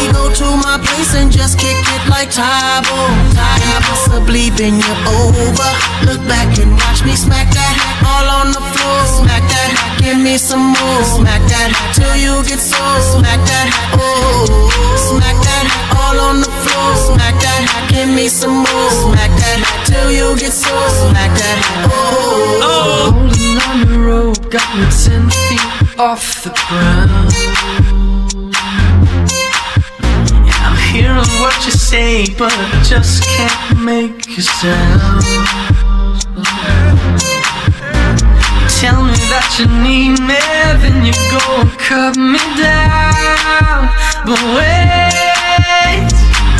Baby, 0.00 0.12
go 0.12 0.32
to 0.32 0.56
my 0.56 0.78
place 0.80 1.14
and 1.14 1.30
just 1.30 1.58
kick 1.58 1.76
it 1.76 2.08
like 2.08 2.30
Tae 2.30 2.80
Bo. 2.88 2.96
And 3.36 3.84
possibly 3.84 4.50
bend 4.56 4.80
you 4.80 4.94
over. 5.20 5.70
Look 6.08 6.20
back 6.28 6.56
and 6.58 6.72
watch 6.72 7.04
me 7.04 7.14
smack 7.16 7.52
that 7.52 7.76
all 8.08 8.28
on 8.40 8.48
the 8.52 8.60
floor. 8.72 9.00
Smack 9.20 9.44
that, 9.44 10.00
give 10.00 10.16
me 10.16 10.38
some 10.38 10.72
more. 10.72 11.04
Smack 11.04 11.42
that 11.52 11.68
till 11.92 12.16
you 12.16 12.40
get 12.48 12.60
so. 12.60 12.80
Smack 13.12 13.40
that, 13.44 13.68
oh. 14.00 14.72
Smack 14.96 15.36
that 15.44 15.66
all 15.92 16.16
on 16.32 16.40
the 16.40 16.52
floor. 16.64 16.90
Smack 16.96 17.36
that, 17.40 17.88
give 17.90 18.08
me 18.08 18.28
some 18.28 18.64
more. 18.64 18.90
Smack 19.04 19.32
that 19.36 19.60
till 19.84 20.10
you 20.10 20.36
get 20.38 20.52
so. 20.52 20.72
Smack 21.08 21.32
that, 21.36 21.58
oh. 21.92 23.12
Rolling 23.12 23.58
on 23.68 23.76
the 23.86 23.98
road, 23.98 24.50
got 24.50 24.64
me 24.76 24.86
ten 25.04 25.28
feet 25.28 25.98
off 25.98 26.42
the 26.44 26.50
ground. 26.68 27.79
Hearing 31.10 31.40
what 31.40 31.54
you 31.64 31.72
say, 31.72 32.26
but 32.38 32.52
I 32.52 32.82
just 32.84 33.24
can't 33.24 33.84
make 33.84 34.38
a 34.38 34.42
sound. 34.42 35.24
Tell 38.80 39.02
me 39.04 39.18
that 39.32 39.48
you 39.58 39.66
need 39.82 40.20
me, 40.20 40.40
then 40.80 41.04
you 41.04 41.14
go 41.30 41.42
and 41.60 41.70
cut 41.78 42.16
me 42.16 42.38
down. 42.56 43.90
But 44.24 44.40
wait, 44.54 46.10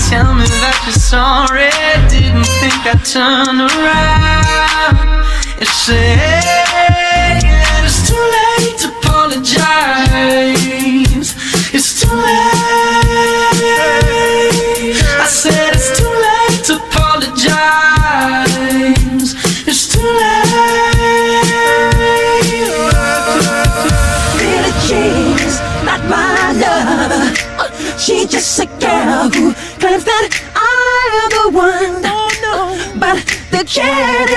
tell 0.09 0.35
me 0.35 0.47
that 0.63 0.77
you're 0.85 1.05
sorry, 1.15 1.71
didn't 2.11 2.47
think 2.61 2.81
I'd 2.87 3.05
turn 3.05 3.61
around 3.61 4.99
and 5.59 5.69
say 5.69 6.60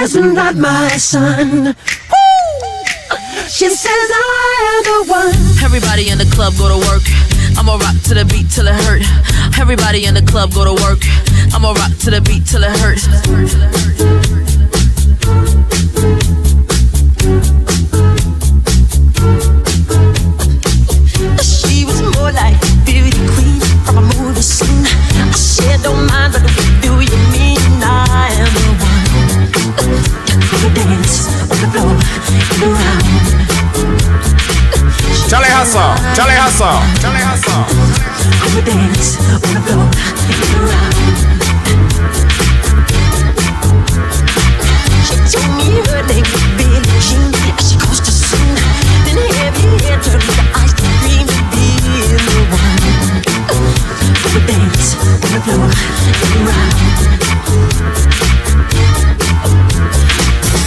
is 0.04 0.16
not 0.16 0.56
my 0.56 0.90
son. 0.98 1.74
She 3.48 3.70
says 3.70 4.10
I'm 4.12 4.84
the 4.84 5.06
one. 5.08 5.64
Everybody 5.64 6.10
in 6.10 6.18
the 6.18 6.30
club 6.36 6.54
go 6.58 6.68
to 6.68 6.78
work. 6.90 7.04
I'ma 7.58 7.76
rock 7.78 7.96
to 8.08 8.14
the 8.14 8.26
beat 8.26 8.50
till 8.50 8.68
it 8.68 8.76
hurt. 8.84 9.04
Everybody 9.58 10.06
in 10.06 10.14
the 10.14 10.22
club 10.22 10.52
go 10.54 10.66
to 10.66 10.74
work. 10.84 11.00
I'ma 11.56 11.72
rock 11.72 11.96
to 12.04 12.12
the 12.12 12.20
beat 12.20 12.46
till 12.46 12.64
it 12.64 12.76
hurt. 12.84 14.33
Hustle, 35.64 35.96
Charlie 36.14 36.36
Hustle, 36.36 36.76
Charlie 37.00 37.24
Hustle. 37.24 37.64
You 38.52 38.60
dance 38.68 39.16
the 39.16 39.40
floor 39.40 39.88
and 40.28 40.44
around. 40.60 41.16
She 45.08 45.16
told 45.32 45.56
me 45.56 45.80
her 45.88 46.04
name 46.04 46.28
was 46.28 46.44
Billie 46.60 46.84
Jean 47.00 47.32
as 47.48 47.64
she 47.64 47.80
goes 47.80 48.04
to 48.04 48.12
sing. 48.12 48.60
Then 49.08 49.24
heavy 49.40 49.80
hair 49.88 49.96
turned 50.04 50.20
to 50.20 50.44
ice 50.52 50.76
cream 50.76 51.32
and 51.32 51.48
being 51.56 52.12
the 52.12 52.44
one. 52.52 52.84
You 54.36 54.44
dance 54.44 55.00
the 55.00 55.40
floor 55.48 55.64
and 55.64 56.20
around. 56.44 56.76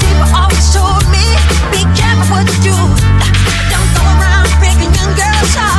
People 0.01 0.25
always 0.33 0.67
told 0.73 1.05
me, 1.13 1.37
be 1.69 1.85
careful 1.93 2.33
what 2.33 2.49
you 2.49 2.73
do. 2.73 3.36
Breaking 5.07 5.55
young 5.55 5.76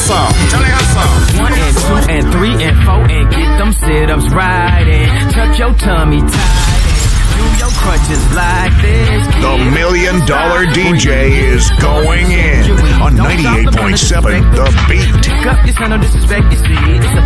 Hustle, 0.00 0.32
Charlie 0.48 0.72
Hustle. 0.72 1.44
One 1.44 1.52
and 1.52 1.76
two 1.76 1.96
and 2.08 2.24
three 2.32 2.56
and 2.64 2.76
four 2.88 3.04
and 3.04 3.28
get 3.28 3.50
them 3.60 3.72
sit-ups 3.72 4.32
right 4.32 4.88
and 4.88 5.30
tuck 5.32 5.58
your 5.58 5.74
tummy 5.76 6.20
tight 6.24 6.88
and 6.88 7.36
do 7.36 7.44
your 7.60 7.72
crunches 7.76 8.24
like 8.32 8.72
this. 8.80 9.28
The 9.44 9.54
Million 9.76 10.24
Dollar 10.24 10.64
DJ 10.72 11.36
is 11.52 11.68
going 11.84 12.32
in 12.32 12.64
on 12.96 13.12
98.7 13.12 14.40
The 14.56 14.72
Beat. 14.88 15.04
Pick 15.20 15.46
up 15.46 15.66
your 15.66 15.76
son, 15.76 15.90
no 15.90 15.98
disrespect, 16.00 16.48
you 16.48 16.58
see, 16.64 16.80
it's 16.96 17.12
a 17.20 17.24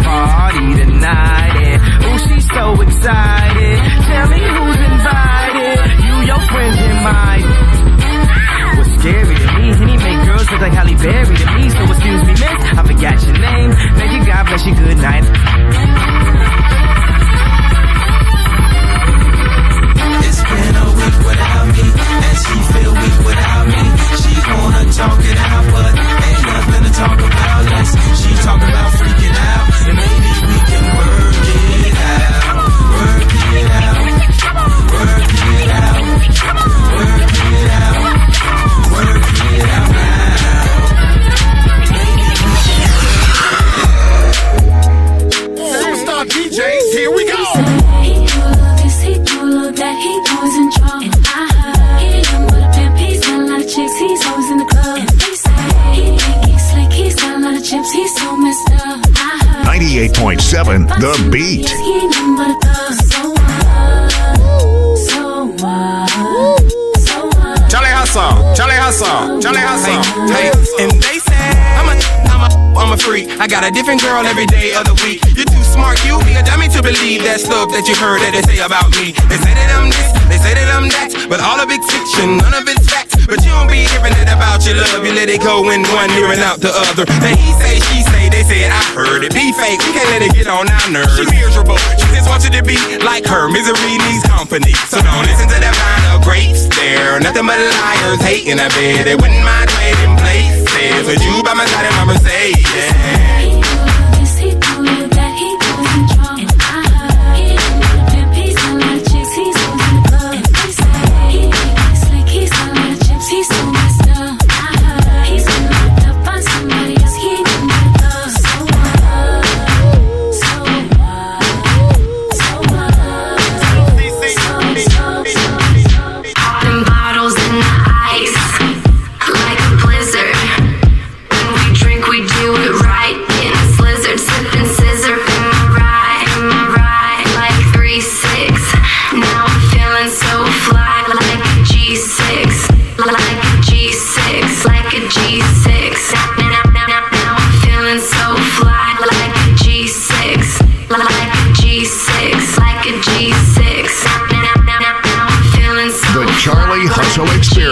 heard 78.05 78.21
that 78.21 78.37
they 78.37 78.45
say 78.45 78.61
about 78.61 78.93
me. 79.01 79.17
They 79.33 79.41
say 79.41 79.57
that 79.57 79.73
I'm 79.73 79.89
this, 79.89 80.09
they 80.29 80.37
say 80.37 80.53
that 80.53 80.69
I'm 80.69 80.93
that, 80.93 81.09
but 81.25 81.41
all 81.41 81.57
of 81.57 81.73
it's 81.73 81.89
fiction, 81.89 82.37
none 82.37 82.53
of 82.53 82.69
it's 82.69 82.85
facts. 82.85 83.17
But 83.25 83.41
you 83.41 83.57
don't 83.57 83.65
be 83.65 83.89
hearing 83.89 84.13
it 84.21 84.29
about 84.29 84.61
your 84.69 84.77
love. 84.77 85.01
You 85.01 85.17
let 85.17 85.33
it 85.33 85.41
go 85.41 85.65
in 85.73 85.81
one 85.89 86.13
ear 86.21 86.29
and 86.29 86.45
out 86.45 86.61
the 86.61 86.69
other. 86.69 87.09
Then 87.25 87.41
he 87.41 87.57
say, 87.57 87.81
she 87.89 88.05
say, 88.05 88.29
they 88.29 88.45
say 88.45 88.69
I 88.69 88.77
heard 88.93 89.25
it. 89.25 89.33
Be 89.33 89.57
fake, 89.57 89.81
we 89.81 89.97
can't 89.97 90.11
let 90.13 90.21
it 90.21 90.37
get 90.37 90.53
on 90.53 90.69
our 90.69 90.89
nerves. 90.93 91.17
She 91.17 91.25
miserable, 91.33 91.81
she 91.97 92.05
just 92.13 92.29
wants 92.29 92.45
you 92.45 92.53
to 92.53 92.61
be 92.61 92.77
like 93.01 93.25
her. 93.25 93.49
Misery 93.49 93.97
needs 94.05 94.25
company, 94.29 94.77
so 94.93 95.01
don't 95.01 95.25
listen 95.25 95.49
to 95.49 95.59
that 95.65 95.73
vine 95.73 96.05
of 96.13 96.21
grapes. 96.21 96.69
There, 96.77 97.17
nothing 97.25 97.49
but 97.49 97.57
liars 97.57 98.21
hating. 98.21 98.61
I 98.61 98.69
bet 98.69 99.09
they 99.09 99.17
wouldn't 99.17 99.41
mind 99.41 99.73
trading 99.73 100.13
places 100.21 101.09
with 101.09 101.25
you 101.25 101.41
by 101.41 101.57
my 101.57 101.65
side 101.73 101.89
in 101.89 101.95
my 101.97 102.13
Mercedes. 102.13 103.34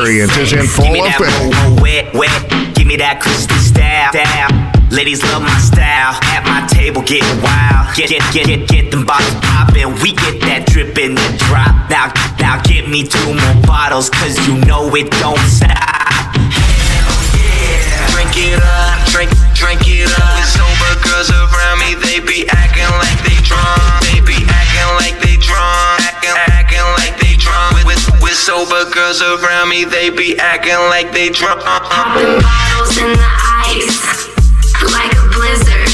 Experience 0.03 0.37
is 0.37 0.53
in 0.53 0.67
full 0.67 0.83
Give 0.91 0.99
me 0.99 1.01
that 1.07 1.15
effect. 1.15 1.31
whoa, 1.31 1.79
whoa, 1.79 1.79
wet, 1.79 2.11
wet. 2.11 2.75
Give 2.75 2.91
me 2.91 2.99
that 2.99 3.23
crystal 3.23 3.55
style. 3.62 4.11
style. 4.11 4.51
Ladies 4.91 5.23
love 5.31 5.47
my 5.47 5.59
style. 5.62 6.19
At 6.27 6.43
my 6.43 6.67
table, 6.67 7.07
getting 7.07 7.38
wild. 7.38 7.87
Get, 7.95 8.11
get, 8.11 8.19
get, 8.35 8.51
get, 8.51 8.67
get 8.67 8.91
them 8.91 9.07
bottles 9.07 9.38
poppin'. 9.47 9.95
We 10.03 10.11
get 10.19 10.43
that 10.43 10.67
drip 10.67 10.99
and 10.99 11.15
the 11.15 11.29
drop. 11.47 11.71
Now, 11.87 12.11
now 12.43 12.59
give 12.67 12.91
me 12.91 13.07
two 13.07 13.31
more 13.31 13.59
bottles, 13.62 14.11
cause 14.11 14.35
you 14.43 14.59
know 14.67 14.91
it 14.99 15.07
don't 15.23 15.38
stop. 15.47 16.35
Drink 18.11 18.35
it 18.43 18.59
up, 18.59 18.99
drink, 19.15 19.31
drink 19.55 19.87
it 19.87 20.11
up. 20.19 20.35
With 20.35 20.51
sober 20.51 20.99
girls 21.07 21.31
around 21.31 21.79
me, 21.79 21.95
they 22.03 22.19
be 22.19 22.43
acting 22.51 22.91
like 22.99 23.23
they 23.23 23.38
drunk. 23.47 24.03
They 24.11 24.19
be 24.19 24.43
acting 24.51 24.91
like 24.99 25.15
they 25.23 25.38
drunk. 25.38 26.02
With, 28.33 28.38
sober 28.38 28.90
girls 28.90 29.21
around 29.21 29.68
me, 29.68 29.85
they 29.85 30.09
be 30.09 30.38
acting 30.38 30.73
like 30.88 31.12
they 31.12 31.29
drunk. 31.29 31.61
Popping 31.61 32.40
bottles 32.40 32.97
in 32.97 33.12
the 33.12 33.31
ice, 33.66 34.27
like 34.90 35.12
a 35.12 35.29
blizzard. 35.37 35.92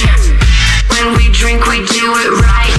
When 0.89 1.17
we 1.17 1.33
drink, 1.33 1.67
we 1.67 1.79
do 1.87 2.15
it 2.15 2.41
right. 2.41 2.78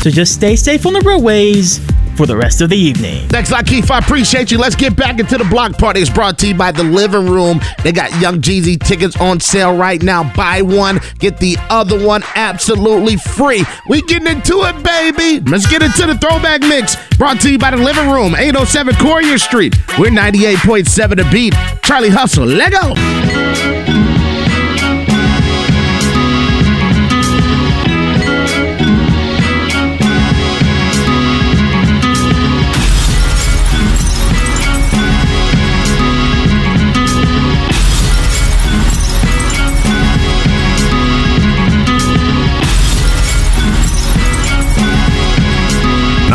So 0.00 0.08
just 0.08 0.34
stay 0.34 0.56
safe 0.56 0.86
on 0.86 0.94
the 0.94 1.00
roadways 1.00 1.78
for 2.16 2.26
the 2.26 2.36
rest 2.36 2.60
of 2.60 2.70
the 2.70 2.76
evening. 2.76 3.28
Thanks, 3.28 3.50
Lakeith. 3.50 3.90
I 3.90 3.98
appreciate 3.98 4.50
you. 4.50 4.56
Let's 4.56 4.74
get 4.74 4.96
back 4.96 5.20
into 5.20 5.36
the 5.36 5.44
block 5.44 5.76
party. 5.76 6.00
It's 6.00 6.10
brought 6.10 6.38
to 6.38 6.48
you 6.48 6.54
by 6.54 6.72
the 6.72 6.82
Living 6.82 7.26
Room. 7.26 7.60
They 7.82 7.92
got 7.92 8.10
Young 8.20 8.40
Jeezy 8.40 8.82
tickets 8.82 9.14
on 9.20 9.40
sale 9.40 9.76
right 9.76 10.02
now. 10.02 10.32
Buy 10.34 10.62
one, 10.62 11.00
get 11.18 11.38
the 11.38 11.56
other 11.68 12.02
one 12.02 12.22
absolutely 12.34 13.16
free. 13.16 13.64
We 13.88 14.00
getting 14.02 14.28
into 14.28 14.62
it, 14.64 14.82
baby. 14.82 15.40
Let's 15.50 15.66
get 15.66 15.82
into 15.82 16.06
the 16.06 16.16
throwback 16.16 16.62
mix. 16.62 16.96
Brought 17.16 17.40
to 17.42 17.50
you 17.50 17.58
by 17.58 17.70
the 17.70 17.76
Living 17.76 18.10
Room, 18.10 18.34
807 18.34 18.94
Quarrier 18.96 19.38
Street. 19.38 19.76
We're 19.98 20.10
98.7 20.10 21.16
to 21.16 21.30
beat. 21.30 21.54
Charlie 21.82 22.08
Hustle. 22.08 22.46
Let 22.46 22.72
go. 22.72 24.09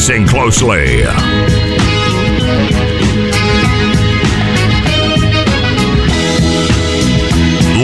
Listen 0.00 0.26
closely. 0.26 1.04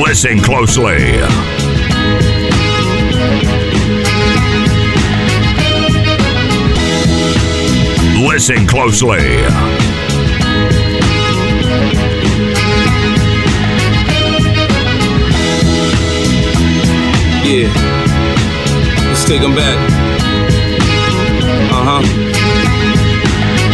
Listen 0.01 0.41
closely. 0.41 0.97
Listen 8.27 8.67
closely. 8.67 9.19
Yeah. 17.45 17.69
Let's 19.07 19.25
take 19.27 19.43
him 19.43 19.55
back. 19.55 19.96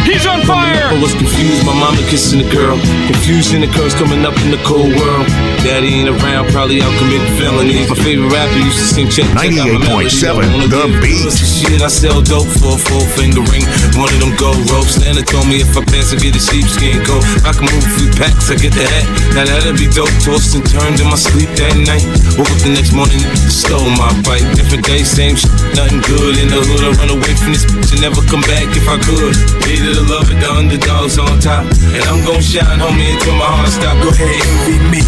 He's 0.05 0.27
on 0.27 0.43
fire. 0.43 0.82
I 0.93 1.01
was 1.01 1.17
confused, 1.17 1.65
my 1.65 1.73
mama 1.73 2.05
kissing 2.13 2.45
the 2.45 2.49
girl. 2.53 2.77
Confusion 3.09 3.65
the 3.65 3.71
curves 3.73 3.97
coming 3.97 4.29
up 4.29 4.37
in 4.45 4.53
the 4.53 4.61
cold 4.61 4.93
world. 4.93 5.25
Daddy 5.65 6.05
ain't 6.05 6.13
around, 6.13 6.53
probably 6.53 6.85
out 6.85 6.93
committing 7.01 7.33
felonies. 7.41 7.89
My 7.89 7.97
favorite 7.97 8.29
rapper 8.29 8.61
used 8.61 8.77
to 8.77 8.87
sing 8.93 9.09
check. 9.09 9.25
check 9.33 9.57
out 9.57 9.73
my 9.73 9.81
melody. 9.89 10.13
98.7 10.13 10.45
I 10.45 10.69
The 10.69 10.85
Beat. 11.01 11.33
Shit, 11.33 11.81
I 11.81 11.89
sell 11.89 12.21
dope 12.21 12.45
for 12.61 12.77
a 12.77 12.81
four 12.93 13.01
finger 13.17 13.41
ring. 13.49 13.65
One 13.97 14.13
of 14.13 14.21
them 14.21 14.37
gold 14.37 14.61
ropes. 14.69 15.01
Nana 15.01 15.25
told 15.25 15.49
me 15.49 15.65
if 15.65 15.73
I 15.73 15.81
pass, 15.81 16.13
I 16.13 16.21
get 16.21 16.37
a 16.37 16.43
sheepskin 16.45 17.01
coat. 17.09 17.25
If 17.41 17.49
I 17.49 17.57
can 17.57 17.73
move 17.73 17.89
a 17.89 17.93
few 17.97 18.13
packs, 18.21 18.53
I 18.53 18.61
get 18.61 18.77
the 18.77 18.85
hat. 18.85 19.09
Now 19.33 19.49
that'll 19.49 19.73
be 19.73 19.89
dope. 19.89 20.13
Tossed 20.21 20.53
and 20.53 20.65
turned 20.69 21.01
in 21.01 21.09
my 21.09 21.17
sleep 21.17 21.49
that 21.57 21.73
night. 21.89 22.05
Woke 22.37 22.53
up 22.53 22.61
the 22.61 22.69
next 22.69 22.93
morning, 22.93 23.25
stole 23.49 23.89
my 23.97 24.13
bike. 24.29 24.45
Different 24.61 24.85
day, 24.85 25.09
same 25.09 25.41
shit. 25.41 25.49
Nothing 25.73 26.05
good 26.05 26.37
in 26.37 26.53
the 26.53 26.61
hood. 26.61 26.85
I 26.85 26.93
run 27.01 27.17
away 27.17 27.33
from 27.41 27.57
this 27.57 27.65
bitch 27.65 27.97
and 27.97 28.05
never 28.05 28.21
come 28.29 28.45
back 28.45 28.69
if 28.77 28.85
I 28.85 29.01
could. 29.01 29.33
Hated 29.65 29.97
to 29.97 30.05
love 30.05 30.29
it, 30.29 30.37
the 30.37 30.82
underdogs 30.83 31.19
on 31.19 31.39
top. 31.41 31.65
And 31.95 32.03
I'm 32.05 32.25
gon' 32.25 32.41
shine, 32.41 32.79
homie, 32.79 33.15
until 33.15 33.35
my 33.37 33.47
heart 33.47 33.69
stop. 33.69 33.97
Go 34.03 34.11
ahead, 34.11 34.29
envy 34.29 34.79
me. 34.91 35.03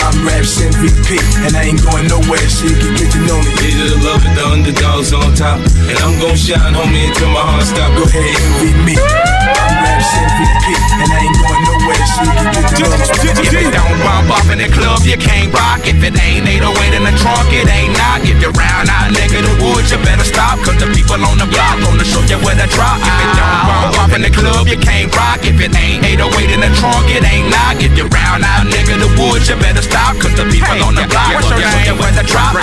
I'm 0.00 0.16
Raps 0.24 0.60
MVP, 0.60 1.20
and 1.44 1.56
I 1.56 1.68
ain't 1.68 1.82
going 1.84 2.08
nowhere, 2.08 2.48
so 2.48 2.64
you 2.66 2.76
can 2.76 2.94
get 2.96 3.12
to 3.12 3.20
know 3.28 3.36
me. 3.36 3.52
Hated 3.60 3.92
to 3.92 3.98
love 4.00 4.24
it, 4.24 4.32
the 4.34 4.44
underdogs 4.48 5.12
on 5.12 5.34
top. 5.34 5.60
And 5.60 5.98
I'm 6.00 6.16
gon' 6.20 6.36
shine, 6.36 6.72
homie, 6.72 7.08
until 7.08 7.30
my 7.30 7.44
heart 7.44 7.64
stop. 7.68 7.92
Go 7.96 8.04
ahead, 8.04 8.24
envy 8.24 8.72
me. 8.84 8.96
I'm 8.96 9.74
Raps 9.84 10.10
MVP, 10.16 10.66
and 11.04 11.08
I 11.12 11.18
ain't 11.20 11.36
going 11.36 11.62
nowhere, 11.68 11.79
so 11.94 12.22
you 12.22 12.32
can 12.36 12.48
get 12.52 12.64
to 12.70 12.76
know 12.80 12.94
me. 12.94 13.46
If 13.46 13.54
it 13.54 13.70
don't 13.72 13.98
bump 14.04 14.30
up 14.30 14.46
in 14.52 14.58
the 14.60 14.68
club, 14.70 15.02
you 15.02 15.16
can't 15.16 15.50
rock. 15.52 15.82
If 15.86 15.98
it 16.02 16.14
ain't 16.14 16.46
808 16.46 16.94
in 16.94 17.04
the 17.04 17.14
trunk, 17.18 17.48
it 17.50 17.66
ain't 17.66 17.96
knock. 17.96 18.22
If 18.22 18.38
you're 18.38 18.54
round 18.54 18.88
out, 18.92 19.10
nigga, 19.10 19.42
the 19.42 19.54
woods, 19.64 19.90
you 19.90 19.98
better 20.04 20.26
stop. 20.26 20.60
Cause 20.62 20.78
the 20.78 20.88
people 20.92 21.18
on 21.24 21.38
the 21.40 21.48
block 21.48 21.80
gonna 21.80 22.04
show 22.04 22.22
you 22.28 22.38
where 22.44 22.56
to 22.56 22.68
drop. 22.70 23.00
If 23.00 23.16
it 23.16 23.32
don't 23.34 23.60
bump 23.66 23.98
up 23.98 24.12
in 24.12 24.22
the 24.22 24.32
club, 24.32 24.68
you 24.68 24.78
can't 24.78 25.10
rock. 25.16 25.42
If 25.42 25.58
it 25.58 25.72
ain't 25.74 26.04
808 26.04 26.52
in 26.52 26.60
the 26.60 26.70
trunk, 26.78 27.08
it 27.10 27.24
ain't 27.24 27.48
knock. 27.50 27.80
If 27.80 27.96
you're 27.96 28.10
round 28.12 28.44
out, 28.44 28.68
nigga, 28.68 29.00
the 29.00 29.10
woods, 29.16 29.48
you 29.48 29.56
better 29.56 29.82
stop. 29.82 30.20
Cause 30.20 30.34
the 30.36 30.46
people 30.50 30.78
on 30.84 30.94
the 30.94 31.06
block 31.08 31.32
gonna 31.40 31.58
show 31.58 31.82
you 31.88 31.96
where 31.96 32.14
to 32.14 32.24
drop. 32.28 32.54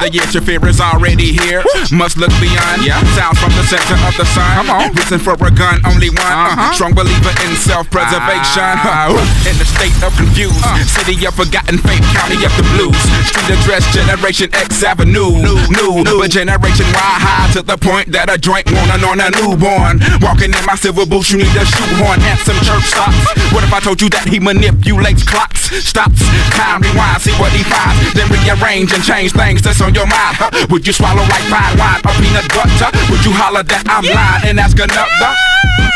The 0.00 0.08
year 0.08 0.24
your 0.32 0.42
fear 0.42 0.62
is 0.66 0.80
already 0.80 1.32
here. 1.32 1.62
Must 1.92 2.16
look 2.16 2.32
beyond. 2.40 2.86
Yeah. 2.86 3.02
Sounds 3.14 3.38
from 3.38 3.49
the 3.70 3.94
of 4.02 4.14
the 4.18 4.26
sun. 4.26 4.50
Come 4.58 4.70
on. 4.70 4.90
Reason 4.94 5.20
for 5.22 5.38
a 5.38 5.50
gun, 5.50 5.78
only 5.86 6.10
one. 6.10 6.18
Uh, 6.26 6.72
strong 6.74 6.90
believer 6.90 7.30
in 7.46 7.54
self-preservation. 7.54 8.74
Huh. 8.82 9.14
Ah. 9.14 9.46
In 9.50 9.56
the 9.58 9.64
state 9.64 9.94
of 10.02 10.10
confused. 10.18 10.58
Uh. 10.66 10.82
City 10.90 11.14
of 11.26 11.34
forgotten 11.38 11.78
faith, 11.78 12.02
county 12.10 12.42
of 12.42 12.50
the 12.58 12.66
blues. 12.74 12.98
Street 13.30 13.54
address, 13.54 13.86
Generation 13.94 14.50
X 14.54 14.82
Avenue. 14.82 15.38
New, 15.38 15.58
new, 15.70 16.02
but 16.18 16.30
Generation 16.30 16.86
Y 16.90 17.10
high 17.22 17.52
to 17.54 17.62
the 17.62 17.78
point 17.78 18.10
that 18.10 18.26
a 18.26 18.38
joint 18.38 18.66
wanna 18.74 18.98
on 19.06 19.22
a 19.22 19.30
newborn. 19.38 20.02
Walking 20.18 20.50
in 20.50 20.64
my 20.66 20.74
silver 20.74 21.06
boots, 21.06 21.30
you 21.30 21.38
need 21.38 21.54
a 21.54 21.64
shoehorn 21.64 22.18
and 22.26 22.38
some 22.42 22.58
church 22.66 22.90
socks. 22.90 23.18
What 23.54 23.62
if 23.62 23.72
I 23.72 23.78
told 23.78 24.02
you 24.02 24.10
that 24.10 24.26
he 24.26 24.42
manipulates 24.42 25.22
clocks? 25.22 25.70
Stops, 25.70 26.26
time 26.58 26.82
rewind, 26.82 27.22
see 27.22 27.34
what 27.38 27.54
he 27.54 27.62
finds, 27.62 28.02
then 28.18 28.26
rearrange 28.26 28.90
and 28.90 29.02
change 29.06 29.30
things 29.30 29.62
that's 29.62 29.78
on 29.80 29.94
your 29.94 30.06
mind. 30.10 30.34
Huh? 30.42 30.50
Would 30.70 30.86
you 30.86 30.92
swallow 30.92 31.22
like 31.22 31.46
fine 31.46 31.78
wine 31.78 32.02
or 32.02 32.14
peanut 32.18 32.46
butter? 32.50 32.90
Would 33.10 33.22
you 33.22 33.30
holler 33.30 33.59
that 33.66 33.84
I'm 33.90 34.06
lying 34.06 34.54
and 34.54 34.60
ask 34.60 34.78
another? 34.78 35.32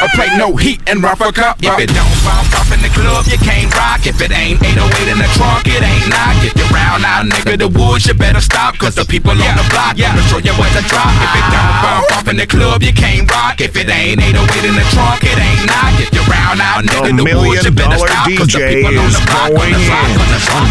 Or 0.03 0.11
play 0.12 0.29
no 0.37 0.53
heat 0.57 0.83
and 0.90 1.00
rough 1.00 1.22
a 1.22 1.31
cup? 1.31 1.62
If 1.62 1.79
it 1.79 1.88
don't 1.94 2.18
bump 2.27 2.50
up 2.59 2.68
in 2.74 2.83
the 2.83 2.90
club, 2.92 3.24
you 3.31 3.38
can't 3.40 3.70
rock. 3.72 4.05
If 4.05 4.20
it 4.20 4.35
ain't 4.35 4.61
808 4.61 5.09
in 5.09 5.18
the 5.22 5.31
trunk, 5.38 5.70
it 5.70 5.81
ain't 5.81 6.11
knock. 6.11 6.37
If 6.44 6.53
you're 6.59 6.68
round 6.74 7.07
out, 7.07 7.24
nigga, 7.24 7.57
the 7.57 7.70
woods, 7.70 8.05
you 8.05 8.14
better 8.14 8.42
stop. 8.42 8.77
Cause 8.77 8.98
the 8.98 9.07
people 9.07 9.33
on 9.33 9.55
the 9.57 9.66
block, 9.70 9.96
yeah, 9.96 10.12
show 10.29 10.42
you 10.42 10.53
where 10.59 10.68
to 10.74 10.83
drop. 10.90 11.09
If 11.09 11.33
it 11.33 11.46
don't 11.48 11.74
bump 11.81 12.07
up 12.20 12.27
in 12.29 12.37
the 12.37 12.46
club, 12.46 12.83
you 12.83 12.92
can't 12.92 13.24
rock. 13.31 13.61
If 13.62 13.79
it 13.79 13.88
ain't 13.88 14.20
808 14.20 14.68
in 14.68 14.74
the 14.74 14.87
trunk, 14.92 15.24
it 15.24 15.38
ain't 15.38 15.64
knock. 15.64 15.94
If 16.03 16.11
you're 16.12 16.27
round 16.27 16.61
out, 16.61 16.85
nigga, 16.85 17.14
The 17.14 17.24
the, 17.24 17.37
woods, 17.38 17.64
you 17.64 17.72
Million 17.72 17.74
better 17.79 17.96
Dollar 17.96 18.11
stop. 18.11 18.27
Cause 18.35 18.50
the 18.50 18.61
DJ 18.61 18.85
people 18.85 18.98
on 18.98 19.09
is 19.09 19.16
the 19.16 19.24
block, 19.24 19.48
going 19.55 19.72
on 19.72 19.81
the 19.81 19.88
block, 19.88 20.11
on 20.11 20.29
the 20.29 20.40
in 20.42 20.53
on 20.53 20.68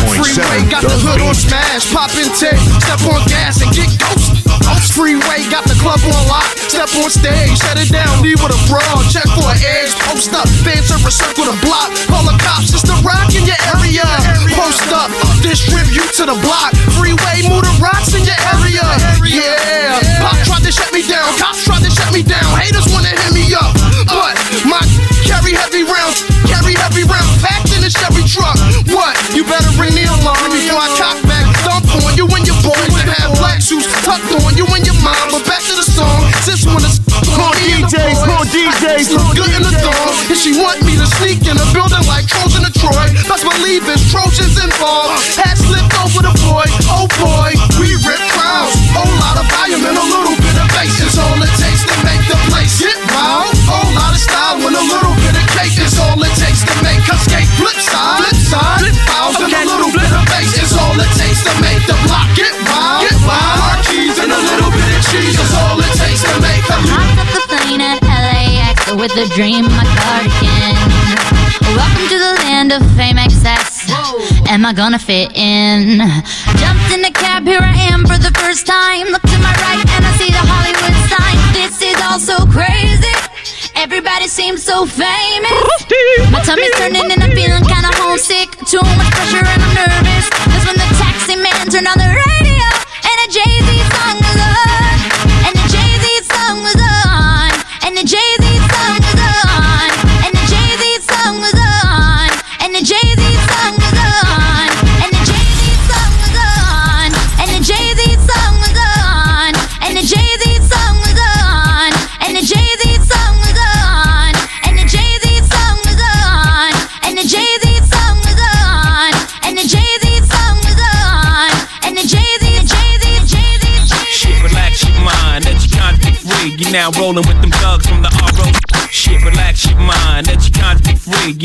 98.7 0.00 0.30
Freeway 0.30 0.62
got 0.70 0.82
the 0.86 0.96
hood 1.04 1.20
on 1.20 1.34
smash, 1.34 1.84
pop 1.92 2.12
in 2.16 2.30
tape, 2.38 2.60
step 2.80 3.02
on 3.10 3.20
gas 3.28 3.60
and 3.60 3.70
get 3.74 4.39
ghost. 4.64 4.92
Freeway 4.92 5.46
got 5.48 5.64
the 5.64 5.76
club 5.80 6.00
on 6.04 6.22
lock, 6.28 6.44
step 6.68 6.90
on 7.00 7.08
stage, 7.08 7.56
shut 7.56 7.78
it 7.80 7.88
down, 7.88 8.20
leave 8.20 8.40
with 8.42 8.52
a 8.52 8.60
brawl, 8.68 9.00
check 9.08 9.26
for 9.32 9.48
an 9.48 9.60
edge, 9.64 9.92
post 10.04 10.34
up, 10.36 10.48
fan 10.66 10.82
service 10.82 11.16
circle 11.16 11.48
the 11.48 11.56
block, 11.64 11.88
call 12.10 12.24
the 12.26 12.36
cops, 12.42 12.74
it's 12.74 12.84
the 12.84 12.96
rock 13.00 13.32
in 13.32 13.46
your 13.48 13.60
area. 13.72 14.04
Post 14.52 14.92
up, 14.92 15.08
distribute 15.40 16.10
to 16.20 16.28
the 16.28 16.36
block, 16.44 16.74
freeway 16.98 17.46
move 17.48 17.64
the 17.64 17.74
rocks 17.80 18.12
in 18.12 18.26
your 18.26 18.40
area. 18.52 18.84
Yeah, 19.24 20.20
pop 20.20 20.36
tried 20.44 20.64
to 20.66 20.72
shut 20.72 20.90
me 20.92 21.06
down, 21.06 21.28
cops 21.38 21.64
tried 21.64 21.86
to 21.86 21.90
shut 21.90 22.12
me 22.12 22.20
down, 22.20 22.44
haters 22.58 22.90
wanna 22.92 23.14
hit 23.14 23.32
me 23.32 23.46
up, 23.56 23.72
but 24.10 24.36
my 24.66 24.82
carry 25.24 25.54
heavy 25.54 25.86
rounds, 25.86 26.26
carry 26.50 26.74
heavy 26.76 27.06
rounds, 27.06 27.30
packed 27.40 27.69
A 69.16 69.26
dream, 69.34 69.66
my 69.66 69.84
cardigan. 69.98 70.76
Welcome 71.74 72.06
to 72.08 72.16
the 72.16 72.32
land 72.46 72.70
of 72.70 72.80
fame 72.94 73.18
excess. 73.18 73.90
Am 74.48 74.64
I 74.64 74.72
gonna 74.72 75.00
fit 75.00 75.34
in? 75.34 75.98
Jumped 76.56 76.94
in 76.94 77.04
a 77.04 77.10
cab, 77.10 77.44
here 77.44 77.60
I 77.60 77.74
am 77.90 78.06
for 78.06 78.16
the 78.16 78.30
first 78.38 78.66
time. 78.66 79.08
Look 79.08 79.22
to 79.22 79.38
my 79.42 79.50
right 79.66 79.82
and 79.98 80.06
I 80.06 80.12
see 80.14 80.30
the 80.30 80.40
Hollywood 80.40 80.94
sign. 81.10 81.38
This 81.52 81.82
is 81.82 81.98
all 82.06 82.20
so 82.22 82.46
crazy. 82.54 83.10
Everybody 83.74 84.28
seems 84.28 84.62
so 84.62 84.86
famous. 84.86 85.58
My 86.30 86.40
tummy's 86.46 86.70
turning 86.78 87.10
and 87.10 87.20
I'm 87.20 87.34
feeling 87.34 87.66
kinda 87.66 87.90
homesick. 87.98 88.48
Too 88.70 88.80
much 88.94 89.10
pressure 89.10 89.42
and 89.42 89.60
I'm 89.60 89.74
nervous. 89.74 90.30
That's 90.48 90.64
when 90.70 90.78
the 90.78 90.88
taxi 91.02 91.34
man 91.34 91.66
turned 91.66 91.90
on 91.90 91.98
the 91.98 92.08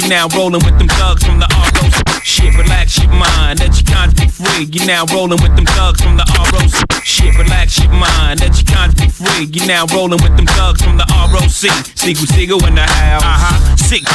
You're 0.06 0.22
now 0.22 0.30
rolling 0.38 0.62
with 0.62 0.78
them 0.78 0.88
thugs 1.02 1.26
from 1.26 1.42
the 1.42 1.50
RO. 1.50 2.22
Shit, 2.22 2.54
relax 2.54 3.02
your 3.02 3.10
mind, 3.10 3.58
let 3.58 3.74
your 3.74 3.90
content 3.90 4.30
free. 4.30 4.70
You're 4.70 4.86
now 4.86 5.02
rolling 5.10 5.42
with 5.42 5.58
them 5.58 5.66
thugs 5.66 5.98
from 6.00 6.14
the 6.14 6.26
RO. 6.30 6.62
Shit, 7.02 7.34
relax 7.34 7.82
your 7.82 7.90
mind, 7.90 8.40
let 8.40 8.54
your 8.54 8.70
content 8.70 9.10
free. 9.10 9.50
You're 9.50 9.66
now 9.66 9.90
rolling 9.90 10.22
with 10.22 10.38
them 10.38 10.46
thugs 10.46 10.86
from 10.86 11.02
the 11.02 11.10
ROC. 11.10 11.50
Sigel, 11.98 12.30
Sigel 12.30 12.62
in 12.70 12.76
the 12.78 12.86
house. 12.86 13.26
Uh 13.26 13.50
huh. 13.50 13.76
Sick. 13.82 14.06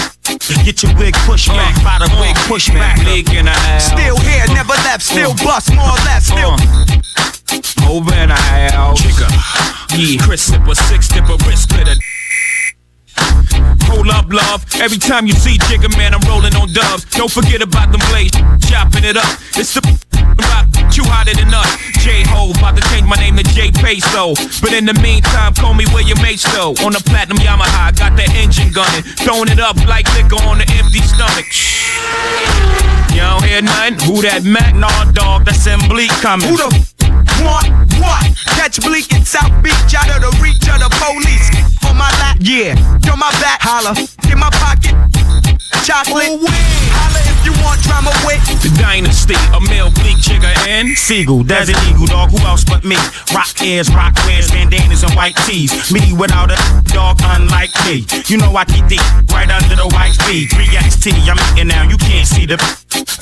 Get 0.63 0.79
your 0.87 0.95
wig 0.95 1.15
pushed 1.27 1.51
uh, 1.51 1.59
back, 1.59 1.75
by 1.83 1.99
the 1.99 2.07
uh, 2.07 2.23
wig 2.23 2.39
pushed 2.47 2.71
back. 2.71 3.03
League 3.03 3.35
in 3.35 3.47
the 3.47 3.51
house. 3.51 3.91
Still 3.91 4.15
here, 4.23 4.47
never 4.55 4.79
left, 4.87 5.03
still 5.03 5.35
uh. 5.35 5.43
bust, 5.43 5.75
more 5.75 5.91
or 5.91 6.03
less, 6.07 6.31
still. 6.31 6.55
Over 7.91 8.15
in 8.15 8.31
the 8.31 8.39
house. 8.39 9.03
Yeah, 9.99 10.23
Chris 10.23 10.43
sip 10.55 10.63
a 10.71 10.75
six, 10.87 11.09
dip 11.09 11.27
a 11.27 11.35
wrist 11.43 11.67
splitter. 11.67 11.99
Hold 13.89 14.09
up, 14.09 14.33
love. 14.33 14.65
Every 14.81 14.99
time 14.99 15.27
you 15.27 15.33
see 15.33 15.59
Jigga, 15.59 15.91
man, 15.97 16.15
I'm 16.15 16.23
rolling 16.29 16.55
on 16.55 16.73
dubs. 16.73 17.05
Don't 17.17 17.31
forget 17.31 17.63
about 17.63 17.91
them 17.93 18.01
blades, 18.11 18.37
chopping 18.69 19.05
it 19.05 19.17
up. 19.17 19.27
It's 19.57 19.75
the 19.75 19.83
rock, 20.39 20.67
you 20.97 21.05
hotter 21.05 21.35
than 21.35 21.53
us. 21.53 21.71
J 22.01 22.11
J 22.11 22.25
Ho, 22.29 22.51
about 22.51 22.77
to 22.77 22.83
change 22.91 23.07
my 23.07 23.17
name 23.17 23.37
to 23.37 23.45
J 23.55 23.71
Peso. 23.71 24.35
But 24.61 24.73
in 24.73 24.85
the 24.85 24.95
meantime, 25.01 25.55
call 25.55 25.75
me 25.75 25.87
William 25.95 26.19
H. 26.19 26.43
Though. 26.53 26.75
On 26.85 26.93
the 26.93 27.03
platinum 27.07 27.39
Yamaha, 27.39 27.97
got 27.97 28.17
that 28.17 28.35
engine 28.35 28.73
gunning. 28.73 29.03
Throwing 29.23 29.49
it 29.49 29.61
up 29.61 29.77
like 29.87 30.11
liquor 30.19 30.43
on 30.45 30.61
an 30.61 30.69
empty 30.75 31.01
stomach. 31.07 31.47
You 33.15 33.23
don't 33.23 33.45
hear 33.45 33.63
nothing? 33.63 33.99
Who 34.11 34.23
that 34.23 34.43
Mac? 34.45 34.75
Nah, 34.75 35.13
dog, 35.13 35.45
that's 35.45 35.65
Bleek 35.89 36.11
coming. 36.21 36.49
Who 36.49 36.57
the 36.57 37.00
want 37.43 37.69
what? 37.99 38.25
Catch 38.57 38.81
Bleek 38.81 39.13
in 39.13 39.25
South 39.25 39.53
Beach 39.63 39.95
out 39.97 40.11
of 40.11 40.21
the 40.23 40.33
reach 40.43 40.69
of 40.69 40.81
the 40.81 40.91
police. 41.01 41.49
On 41.89 41.97
my 41.97 42.11
lap, 42.21 42.37
yeah. 42.41 42.75
On 43.11 43.19
my 43.19 43.31
back, 43.41 43.61
holla. 43.63 43.95
In 44.31 44.39
my 44.39 44.51
pocket, 44.51 44.95
chocolate. 45.85 46.29
Oh, 46.31 46.39
holla 46.43 46.60
dynasty, 48.91 49.39
a 49.55 49.61
male 49.71 49.91
Bleek 49.91 50.19
Jigga 50.19 50.51
and 50.67 50.99
Sigel, 50.99 51.45
Desert 51.45 51.77
Eagle, 51.89 52.07
dog. 52.07 52.31
Who 52.31 52.39
else 52.39 52.65
but 52.65 52.83
me? 52.85 52.97
Rock 53.33 53.63
ears, 53.63 53.89
rock 53.95 54.15
wears, 54.27 54.51
bandanas 54.51 55.05
and 55.05 55.15
white 55.15 55.37
tees. 55.47 55.71
Me 55.93 56.13
without 56.13 56.51
a 56.51 56.59
dog, 56.91 57.21
unlike 57.23 57.71
me. 57.87 58.05
You 58.27 58.39
know 58.39 58.51
I 58.57 58.65
keep 58.65 58.87
the 58.89 58.99
right 59.31 59.49
under 59.49 59.77
the 59.77 59.87
white 59.95 60.17
feet. 60.27 60.51
3XT, 60.51 61.15
I'm 61.31 61.39
eating 61.55 61.69
now. 61.69 61.89
You 61.89 61.97
can't 61.99 62.27
see 62.27 62.47
the. 62.47 62.57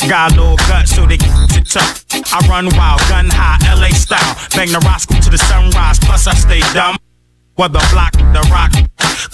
Got 0.09 0.33
a 0.33 0.41
little 0.41 0.57
gut, 0.57 0.89
so 0.89 1.05
they 1.05 1.19
sit 1.53 1.69
tough. 1.69 2.05
I 2.33 2.41
run 2.49 2.69
wild, 2.73 3.01
gun 3.13 3.29
high, 3.29 3.59
LA 3.77 3.91
style. 3.91 4.37
Bang 4.57 4.73
the 4.73 4.81
Roscoe 4.81 5.21
to 5.21 5.31
the 5.31 5.39
sunrise. 5.39 5.99
Plus 5.99 6.27
I 6.27 6.35
stay 6.35 6.61
dumb. 6.73 6.97
Whether 7.59 7.83
block, 7.91 8.13
the 8.15 8.39
rock, 8.55 8.71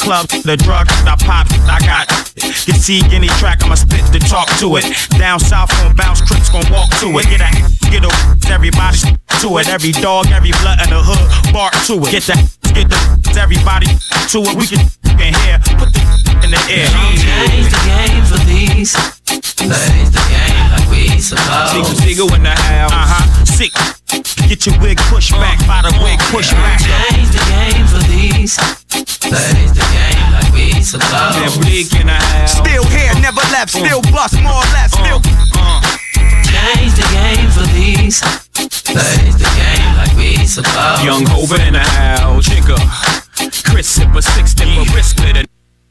club, 0.01 0.25
the 0.49 0.57
drug, 0.57 0.89
the 1.05 1.13
pop, 1.29 1.45
I 1.69 1.77
got. 1.85 2.09
You 2.41 2.73
see 2.73 3.03
any 3.13 3.29
track, 3.37 3.63
I'ma 3.63 3.75
spit 3.75 4.01
the 4.17 4.19
talk 4.19 4.49
to 4.65 4.81
it. 4.81 4.89
Down 5.21 5.39
south 5.39 5.69
gon' 5.77 5.95
bounce, 5.95 6.25
crips 6.25 6.49
gon' 6.49 6.65
walk 6.73 6.89
to 7.05 7.13
it. 7.21 7.29
Get 7.29 7.45
a, 7.45 7.53
get 7.93 8.01
a, 8.01 8.09
everybody 8.49 8.97
to 9.45 9.49
it. 9.61 9.69
Every 9.69 9.93
dog, 9.93 10.33
every 10.33 10.53
blood 10.65 10.81
in 10.81 10.89
the 10.89 11.05
hood, 11.05 11.53
bark 11.53 11.77
to 11.85 12.01
it. 12.01 12.09
Get 12.09 12.25
that, 12.33 12.41
get 12.73 12.89
the, 12.89 12.97
everybody 13.37 13.93
to 14.33 14.39
it. 14.41 14.57
We 14.57 14.73
can, 14.73 14.89
can 15.21 15.37
hear, 15.45 15.61
put 15.77 15.93
the 15.93 16.01
in 16.45 16.51
the 16.51 16.61
air. 16.73 16.89
Change 16.89 17.69
the 17.69 17.81
game 17.85 18.25
for 18.25 18.41
these. 18.49 19.24
Plays 19.45 20.11
the 20.11 20.25
game 20.33 20.65
like 20.73 20.89
we 20.89 21.21
supposed. 21.21 21.77
Sigel, 21.77 21.95
Sigel 22.01 22.35
in 22.35 22.43
the 22.45 22.57
house. 22.57 22.93
Uh 22.93 23.05
huh. 23.05 23.45
Sick. 23.45 23.73
Get 24.49 24.65
your 24.67 24.79
wig 24.81 24.99
pushed 25.13 25.33
uh-huh. 25.33 25.45
back 25.45 25.61
by 25.69 25.85
the 25.85 25.93
wig 26.01 26.19
push 26.33 26.53
back. 26.53 26.81
Change 26.81 27.29
the 27.29 27.45
game 27.53 27.85
for 27.89 28.03
these. 28.09 28.57
Plays 29.21 29.73
the 29.77 29.85
game 29.93 30.27
like 30.33 30.49
we 30.53 30.73
supposed. 30.81 31.45
And 31.45 31.53
Bleek 31.61 31.93
in 32.01 32.09
the 32.09 32.17
house. 32.17 32.57
Still 32.57 32.85
here, 32.89 33.13
never 33.21 33.45
left. 33.53 33.77
Uh. 33.77 33.85
Still 33.85 34.03
bust, 34.13 34.41
more 34.41 34.65
or 34.65 34.69
less. 34.73 34.93
Still. 34.97 35.21
Uh. 35.53 35.61
Uh. 35.61 35.81
Change 36.49 36.93
the 36.97 37.07
game 37.13 37.49
for 37.53 37.67
these. 37.77 38.21
Plays 38.89 39.37
the 39.37 39.49
game 39.61 39.93
like 40.01 40.15
we 40.17 40.41
supposed. 40.49 41.05
Young 41.05 41.25
Hova 41.29 41.61
in 41.69 41.75
the 41.77 41.85
house. 41.85 42.49
Chinker. 42.49 42.81
Chris 43.69 43.99
Sipper, 43.99 44.23
six 44.23 44.55
dipper, 44.55 44.89
wrist 44.95 45.11
splitter. 45.11 45.45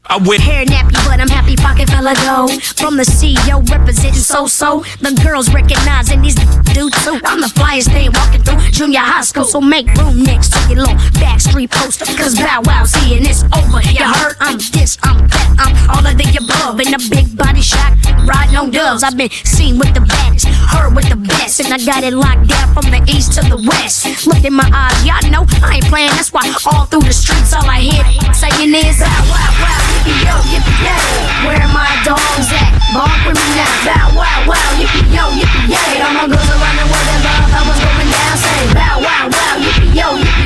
I 0.06 0.18
with 0.18 0.40
Hair 0.40 0.66
nappy, 0.66 0.92
but 1.08 1.18
I'm 1.18 1.28
happy 1.28 1.56
pocket 1.56 1.88
fella 1.88 2.12
go. 2.28 2.46
From 2.76 2.98
the 2.98 3.04
CEO 3.08 3.64
representing 3.70 4.20
so 4.20 4.46
so. 4.46 4.84
The 5.00 5.16
girls 5.24 5.48
recognizing 5.48 6.20
these 6.20 6.34
do 6.76 6.90
too. 7.00 7.16
I'm 7.24 7.40
the 7.40 7.48
flyest 7.48 7.88
thing 7.88 8.12
walking 8.12 8.42
through 8.44 8.60
junior 8.68 9.00
high 9.00 9.22
school. 9.22 9.44
So 9.44 9.62
make 9.62 9.88
room 9.96 10.22
next 10.22 10.52
to 10.52 10.60
your 10.68 10.84
little 10.84 11.00
backstreet 11.16 11.70
poster. 11.70 12.04
Cause 12.20 12.36
Bow 12.36 12.60
Wow's 12.64 12.94
here 12.96 13.16
and 13.16 13.26
it's 13.26 13.44
over. 13.56 13.80
You 13.80 14.04
heard? 14.04 14.36
I'm 14.40 14.58
this, 14.76 14.98
I'm 15.02 15.24
that, 15.24 15.48
I'm 15.56 15.72
all 15.88 16.04
of 16.04 16.18
the 16.20 16.28
above. 16.36 16.80
In 16.84 16.92
a 16.92 17.00
big 17.08 17.32
body 17.34 17.62
shot, 17.62 17.96
riding 18.28 18.56
on 18.56 18.70
doves. 18.70 19.02
I've 19.02 19.16
been 19.16 19.30
seen 19.30 19.78
with 19.78 19.94
the 19.94 20.04
baddest, 20.04 20.46
heard 20.68 20.94
with 20.94 21.08
the 21.08 21.16
best. 21.16 21.60
And 21.60 21.72
I 21.72 21.80
got 21.80 22.04
it 22.04 22.12
locked 22.12 22.48
down 22.48 22.74
from 22.76 22.92
the 22.92 23.00
east 23.08 23.32
to 23.40 23.42
the 23.48 23.56
west. 23.56 24.26
Look 24.26 24.44
in 24.44 24.52
my 24.52 24.68
eyes, 24.68 25.00
y'all 25.00 25.24
know 25.32 25.48
I 25.64 25.80
ain't 25.80 25.88
playing. 25.88 26.12
That's 26.12 26.30
why 26.30 26.44
all 26.68 26.84
through 26.84 27.08
the 27.08 27.12
streets, 27.16 27.54
all 27.54 27.64
I 27.64 27.80
hear 27.80 28.04
saying 28.34 28.74
is, 28.74 29.00
Bow 29.00 29.08
Wow 29.32 29.54
Wow. 29.64 30.03
Yippee 30.04 30.20
yo, 30.28 30.36
yippee 30.52 30.84
yay. 30.84 31.48
Where 31.48 31.68
my 31.72 31.88
dogs 32.04 32.52
at? 32.52 32.76
Bark 32.92 33.24
with 33.24 33.40
me 33.40 33.48
now. 33.56 33.72
Bow 33.88 34.12
wow 34.12 34.44
wow, 34.44 34.68
yippee 34.76 35.08
yo, 35.08 35.24
yippee 35.32 35.72
yay. 35.72 36.02
All 36.04 36.12
my 36.12 36.28
girls 36.28 36.44
around 36.52 36.76
the 36.76 36.84
world 36.84 37.08
that 37.08 37.24
love 37.24 37.48
how 37.48 37.64
it's 37.72 37.80
going 37.80 38.12
down. 38.12 38.36
Say 38.36 38.68
bow 38.76 39.00
wow 39.00 39.32
wow, 39.32 39.54
yippee 39.64 39.96
yo, 39.96 40.12
yippee 40.20 40.43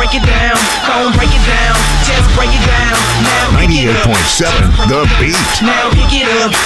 break 0.00 0.16
it 0.16 0.24
down. 0.24 0.56
Gonna 0.88 1.12
break 1.12 1.28
it 1.28 1.44
down. 1.44 1.76
Just 2.08 2.24
break 2.32 2.48
it 2.48 2.64
down. 2.64 2.96
Now 3.20 3.52
pick 3.52 3.68
it 3.68 3.92
up. 3.92 4.08
98.7 4.08 4.88
The 4.88 5.04
Beat. 5.20 5.36
Now 5.60 5.92
pick 5.92 6.08
it 6.08 6.24
up. 6.40 6.56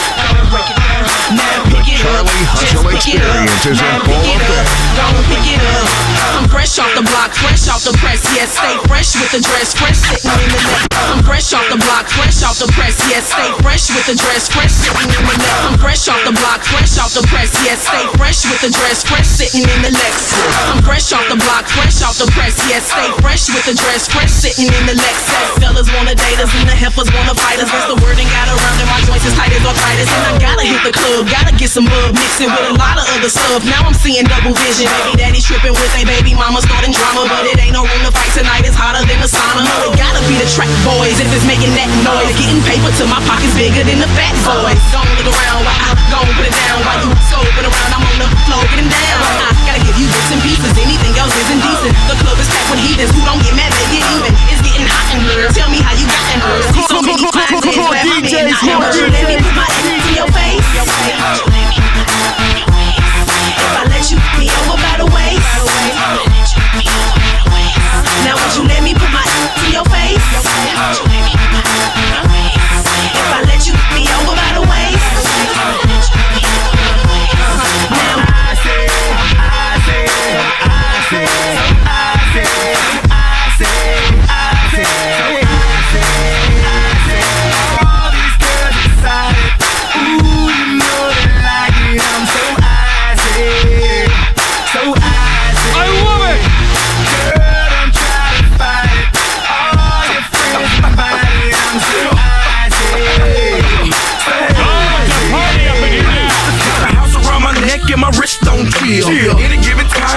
Break 0.55 0.71
it 0.71 0.79
down. 0.79 1.03
Now 1.35 1.67
pick 1.67 1.83
it 1.91 1.99
up. 1.99 2.23
Charlie 2.31 2.47
Hustle 2.47 2.87
Just 2.87 2.87
pick 2.95 3.19
it 3.19 3.27
up. 3.27 3.43
Experience 3.43 3.67
is 3.67 3.83
in 3.83 3.99
full 4.07 4.15
pick 4.15 4.23
it 4.23 4.39
up. 4.39 4.47
effect. 4.47 4.71
Gonna 4.95 5.23
pick 5.27 5.47
it 5.51 5.63
up. 5.67 6.15
I'm 6.39 6.47
fresh 6.47 6.79
off 6.79 6.95
the 6.95 7.03
block, 7.03 7.35
fresh 7.35 7.67
off 7.67 7.83
the 7.83 7.95
press. 7.99 8.23
Yes, 8.39 8.55
stay 8.55 8.79
fresh 8.87 9.19
with 9.19 9.31
the 9.35 9.43
dress, 9.43 9.75
fresh 9.75 9.99
sitting 9.99 10.31
in 10.31 10.51
the 10.55 10.63
neck. 10.71 10.95
I'm 10.95 11.23
fresh 11.27 11.51
off 11.51 11.67
the 11.67 11.79
block, 11.83 12.07
fresh 12.07 12.39
off 12.47 12.63
the 12.63 12.71
press. 12.71 12.95
Yes, 13.11 13.35
stay 13.35 13.51
fresh 13.67 13.91
with 13.91 14.07
the 14.07 14.15
dress, 14.15 14.47
fresh 14.47 14.71
sitting 14.71 15.11
in 15.11 15.23
the 15.27 15.35
neck. 15.35 15.65
I'm 15.67 15.79
fresh 15.83 16.07
off 16.07 16.23
the 16.23 16.35
block, 16.39 16.63
fresh 16.63 16.95
off 17.03 17.11
the 17.19 17.27
press. 17.27 17.51
Yes, 17.67 17.83
stay 17.83 18.07
fresh 18.15 18.47
with 18.47 18.63
the 18.63 18.71
dress, 18.71 19.03
fresh 19.03 19.27
sitting 19.27 19.67
in 19.67 19.81
the 19.83 19.91
Lex. 19.91 20.31
I'm 20.71 20.83
fresh 20.87 21.11
off 21.11 21.27
the 21.27 21.39
block, 21.43 21.67
fresh 21.67 21.99
off 22.03 22.19
the 22.19 22.31
press. 22.31 22.55
Yes, 22.71 22.91
stay 22.91 23.11
fresh 23.25 23.49
with 23.49 23.65
the 23.65 23.73
dress, 23.73 24.05
fresh 24.05 24.29
sitting 24.29 24.69
in 24.69 24.85
the 24.85 24.93
Lexus. 24.93 25.57
Fellas 25.57 25.89
wanna 25.97 26.13
date 26.13 26.37
us 26.45 26.53
the 26.53 26.77
heifers 26.77 27.09
wanna 27.17 27.33
fight 27.33 27.57
us. 27.57 27.73
That's 27.73 27.89
the 27.89 27.97
word 28.05 28.21
and 28.21 28.29
got 28.29 28.53
around 28.53 28.77
and 28.77 28.89
my 28.93 29.01
joints 29.09 29.25
is 29.25 29.33
tight 29.33 29.49
as 29.57 29.65
arthritis. 29.65 30.13
And 30.13 30.25
I 30.29 30.33
gotta 30.37 30.65
hit 30.69 30.85
the 30.85 30.93
club, 30.93 31.25
gotta 31.33 31.57
get 31.57 31.73
some 31.73 31.89
bub 31.89 32.13
mixing 32.13 32.53
with 32.53 32.69
a 32.69 32.77
lot 32.77 33.01
of 33.01 33.09
other 33.17 33.33
stuff. 33.33 33.65
Now 33.65 33.89
I'm 33.89 33.97
seeing 33.97 34.29
double 34.29 34.53
vision. 34.53 34.93
Baby 34.93 35.17
daddy 35.17 35.41
tripping 35.41 35.73
with 35.73 35.93
a 35.97 36.05
baby 36.05 36.37
mama 36.37 36.61
starting 36.61 36.93
drama, 36.93 37.25
but 37.25 37.49
it 37.49 37.57
ain't 37.57 37.73
no 37.73 37.89
room 37.89 38.03
to 38.05 38.13
fight 38.13 38.33
tonight. 38.37 38.69
It's 38.69 38.77
hotter 38.77 39.01
than 39.09 39.19
the 39.25 39.31
sauna. 39.33 39.65
No, 39.65 39.89
it 39.89 39.97
gotta 39.97 40.21
be 40.29 40.37
the 40.37 40.49
track 40.53 40.69
boys 40.85 41.17
if 41.17 41.29
it's 41.33 41.49
making 41.49 41.73
that 41.81 41.89
noise. 42.05 42.29
Getting 42.37 42.61
paper 42.69 42.93
to 43.01 43.05
my 43.09 43.25
pockets 43.25 43.57
bigger 43.57 43.89
than 43.89 44.05
the 44.05 44.11
fat 44.13 44.37
boys. 44.45 44.77
Don't 44.93 45.09
look 45.17 45.33
around 45.33 45.65
while 45.65 45.81
I 45.81 45.97
go 46.13 46.21
and 46.21 46.35
put 46.37 46.45
it 46.45 46.53
down. 46.53 46.77
While 46.85 47.01
you 47.01 47.11
scoping 47.33 47.65
around, 47.65 47.91
I'm 47.97 48.05
on 48.05 48.17
the 48.21 48.29
floor 48.45 48.63
getting 48.69 48.93
down. 48.93 49.21
I 49.33 49.57
gotta 49.65 49.81
give 49.81 49.97
you 49.97 50.09
bits 50.13 50.29
and 50.29 50.43
pieces. 50.45 50.84
Anything 51.25 51.41
else 51.41 51.41
is 51.41 51.49
indecent. 51.57 51.97
The 52.05 52.17
club 52.21 52.37
is 52.37 52.49
packed 52.53 52.69
with 52.69 52.81
heathens 52.85 53.09
who 53.17 53.25
don't 53.25 53.41
get 53.41 53.57
mad, 53.57 53.73
they 53.73 53.97
get 53.97 54.05
even. 54.13 54.29
It's 54.53 54.61
getting 54.61 54.85
hot 54.85 55.09
in 55.17 55.25
here. 55.25 55.49
Tell 55.57 55.71
me 55.73 55.81
how 55.81 55.97
you 55.97 56.05
got 56.05 56.21
in 56.37 56.41
here. 56.45 56.61
See 56.69 56.85
so 56.85 57.01
many 57.01 57.25
clients 57.33 57.65
in 57.65 57.81
where 57.81 57.97
I'm 57.97 58.29
in. 58.29 58.53
I 58.53 58.61
am. 58.69 58.85
Would 58.85 58.93
you 58.93 59.09
let 59.09 59.25
me 59.25 59.41
put 59.41 59.57
my 59.57 59.65
hand 59.65 60.05
to 60.05 60.13
your 60.13 60.29
face? 60.37 60.61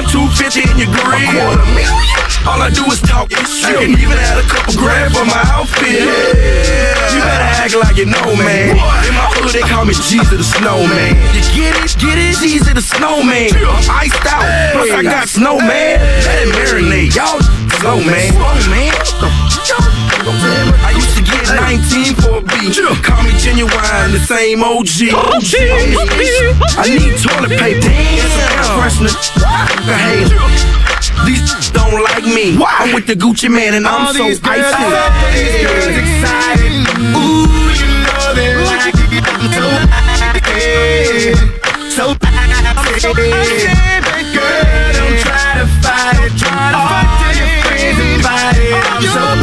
Time, 0.01 0.10
250 0.12 0.71
in 0.71 0.77
your 0.77 0.88
grill. 0.93 2.26
All 2.47 2.63
I 2.63 2.71
do 2.71 2.88
is 2.88 3.03
talk 3.03 3.27
and. 3.36 3.43
I 3.43 3.75
can 3.75 3.91
even 3.91 4.15
add 4.15 4.39
a 4.39 4.47
couple 4.47 4.79
grand 4.79 5.12
for 5.12 5.27
my 5.27 5.43
outfit. 5.51 5.99
You 5.99 7.19
better 7.19 7.49
act 7.60 7.75
like 7.75 7.99
you 7.99 8.07
know, 8.07 8.23
man. 8.39 8.79
In 9.03 9.12
my 9.12 9.27
hood, 9.36 9.51
they 9.51 9.67
call 9.67 9.83
me 9.83 9.91
Jesus 10.07 10.31
the 10.31 10.47
Snowman. 10.47 11.19
You 11.36 11.43
get 11.51 11.76
it? 11.84 11.91
Get 11.99 12.15
it? 12.15 12.39
Jesus 12.39 12.72
the 12.72 12.80
Snowman. 12.80 13.51
I'm 13.51 13.84
iced 13.91 14.24
out. 14.24 14.47
Plus, 14.80 14.95
I 14.95 15.03
got 15.03 15.28
snowman. 15.28 15.99
Let 15.99 16.47
it 16.47 16.55
marinate. 16.55 17.11
Y'all 17.11 17.43
slow, 17.84 17.99
man. 17.99 18.32
Slow, 18.32 18.72
man. 18.72 18.95
I 20.88 20.95
used 20.95 21.15
to 21.19 21.24
get 21.24 21.43
19 21.51 22.15
for 22.15 22.39
a 22.39 22.47
beat. 22.47 22.80
Call 23.03 23.24
me 23.28 23.36
genuine, 23.43 24.11
the 24.15 24.24
same 24.24 24.63
OG. 24.63 25.11
I 26.80 26.88
need 26.95 27.11
toilet 27.19 27.59
paper. 27.59 27.91
Damn. 27.91 28.80
Freshener. 28.80 29.11
I 29.43 29.99
hate. 29.99 30.32
These 31.26 31.43
don't 31.91 32.03
like 32.03 32.25
me. 32.25 32.57
I'm 32.59 32.93
with 32.93 33.07
the 33.07 33.13
Gucci 33.13 33.49
Mane 33.49 33.73
and 33.75 33.88
I'm 33.88 34.13
so 34.13 34.25
icy. 34.25 34.33
excited. 34.33 34.63
All 34.63 35.07
excited. 36.03 36.71
Ooh, 37.15 37.47
you 37.79 37.88
know 38.03 38.33
they 38.35 38.55
like. 38.55 38.95
I'm 39.27 39.51
so 39.51 39.65
icy. 40.47 41.33
So 41.89 42.03
icy. 42.17 43.13
Girl, 44.33 44.63
don't 44.93 45.17
try 45.23 45.47
to 45.59 45.65
fight 45.81 46.19
it. 46.25 46.31
Try 46.38 46.71
to 46.71 46.79
fight 46.89 47.07
till 47.21 47.35
your 47.39 47.49
friends 47.63 47.99
invite 47.99 48.57
it. 48.57 48.73
I'm 48.91 49.03
so 49.03 49.36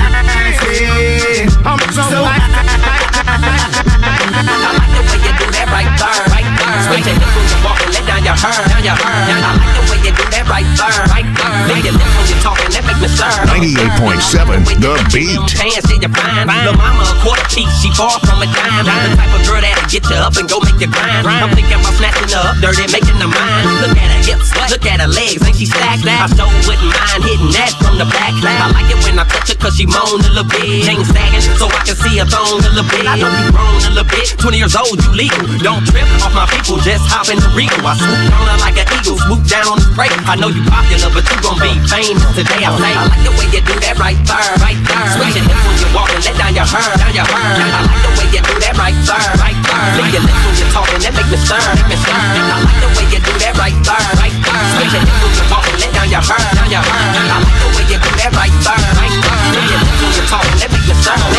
walk 8.25 8.33
and 8.33 8.33
let 8.33 8.33
down 8.33 8.33
your 8.33 8.37
hair, 8.41 8.65
down 8.65 8.83
your 8.85 8.97
hair. 8.97 9.37
I 9.37 9.53
like 9.61 9.75
the 9.75 9.83
way 9.93 9.99
you 10.01 10.13
do 10.17 10.25
that 10.33 10.45
right 10.49 10.69
there, 10.77 11.05
right 11.13 11.29
there. 11.29 11.81
Your 11.85 11.95
lips 11.95 12.15
when 12.17 12.27
you 12.33 12.39
talking, 12.41 12.71
that 12.73 12.85
make 12.89 13.01
me 13.01 13.09
stir. 13.13 13.29
98.7 13.45 14.81
The 14.81 14.93
Beat. 15.13 15.41
Pants 15.53 15.89
in 15.93 16.01
your 16.01 16.13
prime. 16.13 16.49
Lil' 16.49 16.77
mama 16.81 17.05
a 17.05 17.15
quarter 17.21 17.45
she 17.53 17.91
far 17.93 18.17
from 18.25 18.41
a 18.41 18.49
dime. 18.49 18.85
The 18.85 19.17
type 19.21 19.33
of 19.35 19.43
girl 19.45 19.61
that'll 19.61 19.89
get 19.93 20.05
you 20.09 20.17
up 20.17 20.37
and 20.41 20.49
go 20.49 20.61
make 20.65 20.81
you 20.81 20.89
grind. 20.89 21.27
I'm 21.29 21.53
thinking 21.53 21.77
about 21.77 21.97
snatching 22.01 22.31
her 22.33 22.43
up, 22.49 22.57
dirty, 22.65 22.89
making 22.89 23.19
her 23.21 23.29
mine. 23.29 23.65
Look 23.85 23.97
at 23.99 24.09
her 24.09 24.23
hips, 24.25 24.49
look 24.73 24.85
at 24.89 25.01
her 25.05 25.11
legs, 25.11 25.41
ain't 25.45 25.57
she 25.57 25.67
stacked? 25.69 26.07
I 26.07 26.27
so 26.33 26.49
wouldn't 26.65 26.89
mind 26.89 27.23
hitting 27.29 27.53
that 27.61 27.77
from 27.77 28.01
the 28.01 28.09
back. 28.09 28.33
I 28.41 28.73
like 28.73 28.89
it 28.89 28.99
when 29.05 29.21
I 29.21 29.25
touch 29.29 29.53
her 29.53 29.59
cause 29.61 29.77
she 29.77 29.85
moan 29.85 30.21
a 30.25 30.31
little 30.33 30.49
bit. 30.49 30.89
Chain 30.89 31.05
sagging 31.05 31.45
so 31.45 31.69
See 32.15 32.23
her 32.23 32.31
thong 32.31 32.63
a 32.63 32.71
little 32.71 32.87
bit. 32.87 33.03
I 33.11 33.19
know 33.19 33.27
you 33.27 33.51
grown 33.51 33.75
a 33.75 33.91
little 33.91 34.07
bit, 34.07 34.39
20 34.39 34.55
years 34.55 34.79
old, 34.79 35.03
you 35.03 35.11
legal. 35.19 35.43
Don't 35.59 35.83
trip 35.83 36.07
off 36.23 36.31
my 36.31 36.47
people, 36.47 36.79
just 36.79 37.03
hop 37.11 37.27
in 37.27 37.43
the 37.43 37.51
Regal. 37.59 37.83
I 37.83 37.99
swoop 37.99 38.31
her 38.31 38.55
like 38.63 38.79
an 38.79 38.87
eagle, 38.95 39.19
swoop 39.19 39.43
down 39.51 39.67
on 39.67 39.83
the 39.83 39.87
spray. 39.91 40.07
I 40.23 40.39
know 40.39 40.47
you 40.47 40.63
popular, 40.63 41.11
but 41.11 41.27
you 41.27 41.35
gon' 41.43 41.59
be 41.59 41.75
famous 41.91 42.23
today. 42.39 42.63
I 42.63 42.71
play. 42.79 42.95
I 42.95 43.11
like 43.11 43.19
the 43.27 43.35
way 43.35 43.51
you 43.51 43.59
do 43.67 43.75
that 43.83 43.99
right 43.99 44.15
there, 44.31 44.47
right 44.63 44.79
there. 44.79 45.07
Switch 45.11 45.35
your 45.35 45.43
hips 45.43 45.59
when 45.67 45.75
you 45.75 45.89
walk 45.91 46.07
and 46.15 46.23
let 46.23 46.39
down 46.39 46.55
your 46.55 46.69
hair, 46.71 46.87
down 47.03 47.19
your 47.19 47.27
hair. 47.27 47.51
I 47.51 47.83
like 47.83 47.99
the 48.07 48.11
way 48.15 48.27
you 48.31 48.43
do 48.47 48.55
that 48.63 48.75
right 48.79 48.99
there, 49.11 49.31
right 49.43 49.59
there. 49.59 49.87
Lick 49.99 50.15
your 50.15 50.23
lips 50.23 50.43
when 50.47 50.55
you're 50.55 50.71
talking, 50.71 51.01
that 51.03 51.13
make 51.19 51.31
me 51.35 51.39
stir, 51.43 51.59
make 51.59 51.89
me 51.91 51.97
stir. 51.99 52.15
I 52.15 52.63
like 52.63 52.79
the 52.79 52.89
way 52.95 53.07
you 53.11 53.19
do 53.27 53.33
that 53.43 53.55
right 53.59 53.75
there, 53.83 54.07
right 54.23 54.37
there. 54.39 54.63
Switch 54.79 54.95
your 54.95 55.03
hips 55.03 55.19
when 55.19 55.33
you 55.35 55.45
walk 55.51 55.67
and 55.67 55.79
let 55.83 55.91
down 55.91 56.07
your 56.15 56.23
hair, 56.23 56.47
down 56.55 56.71
your 56.71 56.79
hair. 56.79 57.11
I 57.27 57.43
like 57.43 57.59
the 57.59 57.69
way 57.75 57.85
you 57.91 57.99
do 57.99 58.11
that 58.23 58.31
right 58.39 58.55
there, 58.63 58.79
right 59.03 59.11
there. 59.11 59.14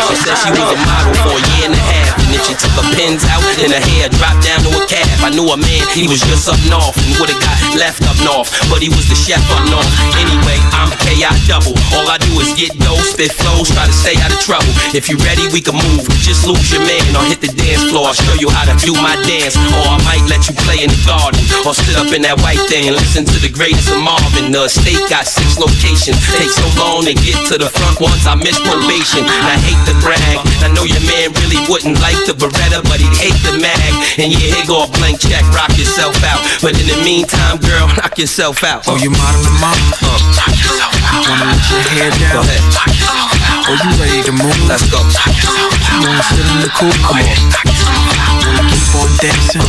She 0.06 0.14
said 0.22 0.38
she 0.38 0.50
was 0.54 0.70
a 0.70 0.78
model 0.78 1.14
for 1.26 1.34
a 1.34 1.42
year 1.56 1.66
and 1.66 1.74
a 1.74 1.82
half, 1.82 2.14
and 2.22 2.28
then 2.30 2.42
she 2.46 2.54
took 2.54 2.70
her 2.78 2.86
pins 2.94 3.26
out 3.26 3.42
and 3.58 3.74
her 3.74 3.82
hair 3.82 4.06
dropped 4.14 4.46
down 4.46 4.62
to 4.62 4.70
a 4.70 4.82
calf. 4.86 5.08
I 5.26 5.34
knew 5.34 5.50
a 5.50 5.58
man, 5.58 5.82
he 5.90 6.06
was 6.06 6.22
just 6.22 6.46
up 6.46 6.60
north 6.70 6.94
and 6.94 7.18
would've 7.18 7.38
got 7.42 7.58
left 7.74 8.06
up 8.06 8.14
north, 8.22 8.46
but 8.70 8.78
he 8.78 8.86
was 8.86 9.02
the 9.10 9.18
chef 9.18 9.42
up 9.50 9.66
north. 9.66 9.88
Anyway, 10.14 10.58
I'm 10.70 10.94
KI 11.02 11.26
double. 11.50 11.74
All 11.98 12.06
I 12.06 12.22
do 12.22 12.30
is 12.38 12.54
get 12.54 12.70
dough, 12.78 13.02
spit 13.02 13.34
flows, 13.34 13.66
try 13.74 13.82
to 13.86 13.96
stay 13.96 14.14
out 14.22 14.30
of 14.30 14.38
trouble. 14.38 14.70
If 14.94 15.10
you 15.10 15.18
ready, 15.26 15.50
we 15.50 15.58
can 15.58 15.74
move. 15.74 16.06
Just 16.22 16.46
lose 16.46 16.70
your 16.70 16.86
man 16.86 17.02
or 17.18 17.26
hit 17.26 17.42
the 17.42 17.50
dance 17.50 17.90
floor. 17.90 18.06
I'll 18.06 18.14
show 18.14 18.38
you 18.38 18.46
how 18.46 18.62
to 18.70 18.78
do 18.86 18.94
my 18.94 19.18
dance, 19.26 19.58
or 19.74 19.84
I 19.90 19.98
might 20.06 20.22
let 20.30 20.46
you 20.46 20.54
play 20.62 20.86
in 20.86 20.90
the 20.94 21.02
garden 21.02 21.42
or 21.66 21.74
sit 21.74 21.98
up 21.98 22.14
in 22.14 22.22
that 22.22 22.38
white 22.46 22.62
thing 22.70 22.86
and 22.86 22.94
listen 22.94 23.26
to 23.26 23.38
the 23.42 23.50
greatest 23.50 23.90
of 23.90 23.98
Marvin. 23.98 24.54
The 24.54 24.70
state 24.70 25.02
got 25.10 25.26
six 25.26 25.58
locations. 25.58 26.18
Take 26.38 26.52
so 26.52 26.66
long 26.78 27.02
to 27.10 27.14
get 27.14 27.42
to 27.50 27.58
the 27.58 27.66
front 27.66 27.98
once 27.98 28.22
I 28.22 28.38
miss 28.38 28.58
probation. 28.62 29.26
I 29.26 29.58
hate 29.58 29.80
to 29.90 29.95
brag. 30.02 30.40
I 30.64 30.68
know 30.72 30.84
your 30.84 31.02
man 31.06 31.32
really 31.42 31.60
wouldn't 31.68 31.98
like 32.02 32.18
the 32.26 32.34
Beretta, 32.34 32.82
but 32.86 32.98
he'd 32.98 33.16
hate 33.16 33.38
the 33.46 33.56
mag. 33.58 33.92
And 34.18 34.32
yeah, 34.32 34.56
here 34.56 34.66
go 34.66 34.84
a 34.84 34.88
blank 34.98 35.20
check, 35.20 35.44
rock 35.52 35.72
yourself 35.76 36.16
out. 36.24 36.40
But 36.60 36.76
in 36.80 36.86
the 36.88 36.98
meantime, 37.04 37.58
girl, 37.62 37.88
knock 37.96 38.18
yourself 38.18 38.64
out. 38.64 38.84
Oh, 38.88 38.96
you 38.98 39.10
modeling, 39.10 39.58
mom? 39.60 39.76
Uh, 40.02 40.18
knock 40.36 40.52
yourself 40.56 40.94
out. 41.06 41.22
Wanna 41.28 41.46
let 41.52 41.64
your 41.68 41.82
hair 41.92 42.10
down? 42.16 42.32
Go 42.32 42.40
ahead. 42.44 42.62
Knock 42.72 42.90
yourself 42.96 43.32
out. 43.46 43.64
Oh, 43.66 43.76
you 43.76 43.90
ready 44.00 44.20
to 44.26 44.32
move? 44.32 44.58
Let's 44.68 44.86
go. 44.90 44.98
Knock 45.02 45.32
yourself 45.36 45.74
out. 45.86 46.00
You 46.02 46.08
wanna 46.08 46.26
sit 46.26 46.46
in 46.46 46.58
the 46.64 46.70
cool? 46.74 46.94
Come 47.04 47.20
on. 47.20 47.36
Knock 47.52 47.66
yourself 47.66 48.06
out. 48.16 48.36
Wanna 48.46 48.64
keep 48.70 48.94
on 48.96 49.10
dancing? 49.20 49.66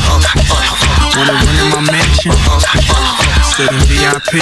Wanna 1.17 1.33
run 1.33 1.57
in 1.57 1.67
my 1.73 1.81
in 2.25 3.73
VIP? 3.85 4.41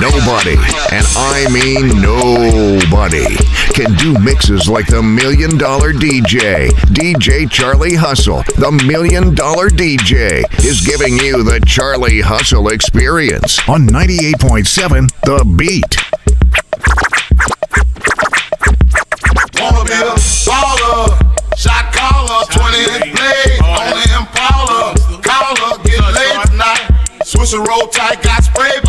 Nobody, 0.00 0.56
and 0.92 1.06
I 1.16 1.46
mean 1.50 2.00
nobody, 2.00 3.36
can 3.74 3.94
do 3.96 4.18
mixes 4.18 4.68
like 4.68 4.86
the 4.86 5.02
Million 5.02 5.58
Dollar 5.58 5.92
DJ. 5.92 6.68
DJ 6.94 7.50
Charlie 7.50 7.94
Hustle, 7.94 8.42
the 8.56 8.70
Million 8.86 9.34
Dollar 9.34 9.68
DJ, 9.68 10.44
is 10.64 10.80
giving 10.80 11.18
you 11.18 11.42
the 11.42 11.60
Charlie 11.66 12.20
Hustle 12.20 12.68
experience 12.68 13.58
on 13.68 13.86
98.7 13.86 15.10
The 15.22 15.44
Beat. 15.56 15.96
Wanna 19.60 19.84
be 19.84 19.92
a 19.92 20.14
baller, 20.46 21.58
shot 21.58 21.92
caller, 21.92 22.44
20 22.50 22.78
inch 22.78 23.25
And 27.54 27.68
roll 27.68 27.86
tight, 27.86 28.24
got 28.24 28.42
spray, 28.42 28.85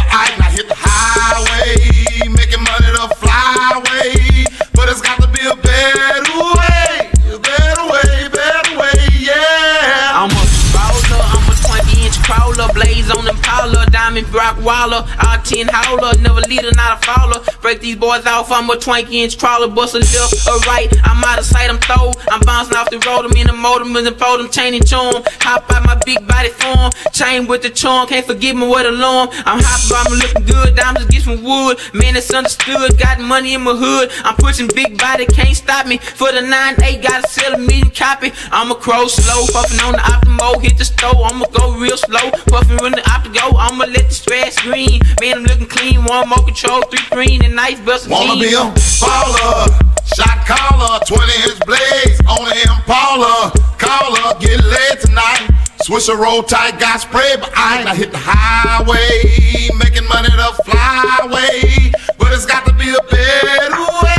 diamond 14.17 14.33
rock 14.33 14.57
waller, 14.63 15.05
out 15.19 15.45
10 15.45 15.67
howler, 15.67 16.11
never 16.21 16.41
leader, 16.41 16.71
not 16.75 16.97
a 16.97 17.05
faller. 17.05 17.41
Break 17.61 17.81
these 17.81 17.95
boys 17.95 18.25
off, 18.25 18.51
I'm 18.51 18.69
a 18.69 18.77
20 18.77 19.23
inch 19.23 19.37
crawler, 19.37 19.67
bust 19.67 19.95
a 19.95 19.99
left 19.99 20.47
or 20.47 20.59
right, 20.69 20.87
I'm 21.03 21.23
out 21.23 21.39
of 21.39 21.45
sight, 21.45 21.69
I'm 21.69 21.77
throw. 21.79 22.11
I'm 22.31 22.41
bouncing 22.41 22.75
off 22.75 22.89
the 22.89 22.99
road, 23.05 23.25
I'm 23.25 23.37
in 23.37 23.47
the 23.47 23.53
motor, 23.53 23.85
and 23.85 24.19
fold 24.19 24.39
them, 24.39 24.49
chain 24.49 24.73
and 24.73 24.87
charm. 24.87 25.23
Hop 25.41 25.71
out 25.71 25.85
my 25.85 25.99
big 26.05 26.25
body 26.27 26.49
form, 26.49 26.91
chain 27.13 27.47
with 27.47 27.61
the 27.61 27.69
charm, 27.69 28.07
can't 28.07 28.25
forget 28.25 28.55
me 28.55 28.67
with 28.67 28.85
alarm. 28.85 29.29
I'm 29.45 29.61
hopping, 29.61 29.97
I'm 29.97 30.19
looking 30.19 30.45
good, 30.45 30.75
diamonds 30.75 31.07
get 31.09 31.23
some 31.23 31.43
wood. 31.43 31.77
Man, 31.93 32.15
it's 32.15 32.33
understood, 32.33 32.97
got 32.97 33.19
money 33.19 33.53
in 33.53 33.61
my 33.61 33.75
hood. 33.75 34.09
I'm 34.23 34.35
pushing 34.37 34.69
big 34.73 34.97
body, 34.97 35.25
can't 35.25 35.55
stop 35.55 35.85
me. 35.85 35.97
For 35.97 36.31
the 36.31 36.41
9-8, 36.41 37.03
gotta 37.03 37.27
sell 37.27 37.53
a 37.53 37.57
million 37.57 37.91
copy. 37.91 38.31
I'm 38.51 38.71
a 38.71 38.75
crow 38.75 39.07
slow, 39.07 39.45
puffing 39.53 39.79
on 39.81 39.93
the 39.93 39.99
optimo, 39.99 40.61
hit 40.61 40.77
the 40.77 40.85
stove, 40.85 41.21
I'ma 41.21 41.45
go 41.53 41.77
real 41.77 41.97
slow. 41.97 42.31
Puffing 42.47 42.77
when 42.77 42.93
the 42.93 43.01
optigo, 43.01 43.53
I'ma 43.57 43.85
let 43.85 44.06
the 44.07 44.13
stress 44.13 44.59
green. 44.61 45.01
Man, 45.21 45.37
I'm 45.37 45.43
looking 45.43 45.67
clean, 45.67 46.03
one 46.03 46.29
more 46.29 46.43
control, 46.43 46.81
three 46.83 47.05
green, 47.11 47.43
and 47.43 47.55
nice 47.55 47.79
bust 47.81 48.09
Wanna 48.09 48.39
be 48.39 48.53
a 48.53 48.63
baller, 49.03 49.67
shot 50.15 50.45
caller, 50.47 50.99
20 51.05 51.23
inch 51.43 51.59
blades, 51.65 52.19
only 52.29 52.55
Impala, 52.63 53.51
caller, 53.77 54.39
get 54.39 54.63
laid 54.63 54.99
tonight. 55.01 55.49
Swiss 55.81 56.09
a 56.09 56.15
roll 56.15 56.43
tight, 56.43 56.79
got 56.79 57.01
spray, 57.01 57.35
but 57.39 57.51
I 57.55 57.77
ain't 57.77 57.85
not 57.85 57.97
hit 57.97 58.11
the 58.11 58.19
highway, 58.19 59.69
making 59.77 60.07
money 60.09 60.29
the 60.29 60.51
flyway, 60.65 61.93
but 62.17 62.33
it's 62.33 62.45
got 62.45 62.65
to 62.65 62.73
be 62.73 62.89
a 62.89 63.03
better 63.09 63.83
way, 64.03 64.16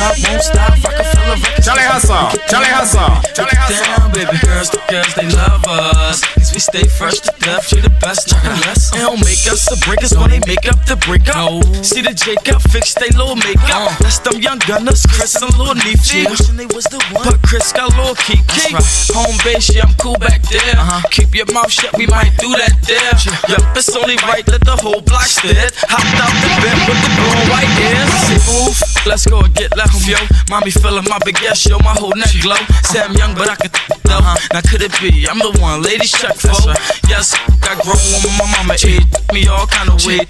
Stop, 0.00 0.16
won't 0.30 0.42
stop, 0.42 0.72
I 0.72 0.92
can 0.96 1.04
feel 1.12 1.28
a. 1.28 1.60
Charlie 1.60 1.82
Hustle, 1.84 2.40
Charlie 2.48 2.72
Hustle, 2.72 3.20
Charlie 3.36 3.52
Hustle. 3.52 3.84
Down, 3.84 4.12
baby 4.12 4.38
girls, 4.40 4.70
the 4.70 4.80
girls, 4.88 5.12
they 5.12 5.28
love 5.28 5.62
us. 5.68 6.39
Cause 6.60 6.76
stay 6.76 6.88
fresh 6.92 7.20
to 7.24 7.32
death, 7.40 7.72
we 7.72 7.80
the 7.80 7.88
best, 8.04 8.36
nothing 8.36 8.60
less. 8.68 8.92
They 8.92 9.00
don't 9.00 9.16
make 9.24 9.40
us 9.48 9.64
the 9.64 9.80
breakers 9.80 10.12
when 10.12 10.28
they 10.28 10.44
make 10.44 10.68
up 10.68 10.76
the 10.84 11.00
break 11.08 11.24
breakup. 11.24 11.64
See 11.80 12.04
the 12.04 12.12
Jacob, 12.12 12.60
fix 12.68 12.92
they 12.92 13.08
little 13.16 13.32
makeup. 13.32 13.88
Uh. 13.88 13.96
That's 14.04 14.20
them 14.20 14.36
young 14.44 14.60
gunners, 14.68 15.08
Chris 15.08 15.40
and 15.40 15.56
Lil 15.56 15.72
Neefy. 15.80 16.28
Wishing 16.28 16.60
they 16.60 16.68
was 16.68 16.84
the 16.92 17.00
one. 17.16 17.24
But 17.24 17.40
Chris 17.40 17.72
got 17.72 17.96
Lil 17.96 18.12
Kiki. 18.12 18.76
Home 19.16 19.40
base, 19.40 19.72
yeah, 19.72 19.88
I'm 19.88 19.96
cool 19.96 20.20
back 20.20 20.44
there. 20.52 20.76
Uh-huh. 20.76 21.00
Keep 21.08 21.32
your 21.32 21.48
mouth 21.48 21.72
shut, 21.72 21.96
we 21.96 22.04
might 22.12 22.36
do 22.36 22.52
that 22.60 22.76
there. 22.84 23.16
Yup, 23.48 23.64
it's 23.72 23.88
only 23.96 24.20
right 24.28 24.44
that 24.44 24.60
the 24.60 24.76
whole 24.84 25.00
block 25.00 25.32
stare. 25.32 25.72
Hopped 25.88 26.20
out 26.20 26.34
the 26.44 26.50
bed 26.60 26.76
with 26.84 27.00
the 27.00 27.10
blue 27.16 27.32
and 27.40 27.48
white 27.48 27.72
ears. 27.88 28.12
Say, 28.28 28.40
move, 28.52 28.76
let's 29.08 29.24
go 29.24 29.40
and 29.40 29.54
get 29.56 29.72
left, 29.80 29.96
yo. 30.04 30.20
Mommy 30.52 30.68
feeling 30.68 31.08
my 31.08 31.16
big 31.24 31.40
ass, 31.48 31.64
yo, 31.64 31.80
my 31.80 31.96
whole 31.96 32.12
neck 32.12 32.36
glow. 32.44 32.60
Say 32.84 33.00
I'm 33.00 33.16
young, 33.16 33.32
but 33.32 33.48
I 33.48 33.56
can 33.56 33.72
though. 34.10 34.18
Uh-huh. 34.18 34.36
Now 34.52 34.60
could 34.66 34.82
it 34.82 34.92
be? 35.00 35.24
I'm 35.30 35.38
the 35.38 35.56
one, 35.62 35.82
ladies 35.82 36.12
check 36.12 36.34
for. 36.54 36.74
Yes, 37.08 37.34
got 37.60 37.78
grown 37.82 37.98
when 38.22 38.34
my 38.38 38.46
mama 38.58 38.74
ate 38.82 39.06
me 39.32 39.46
all 39.46 39.66
kind 39.66 39.90
of 39.90 40.04
weight. 40.06 40.28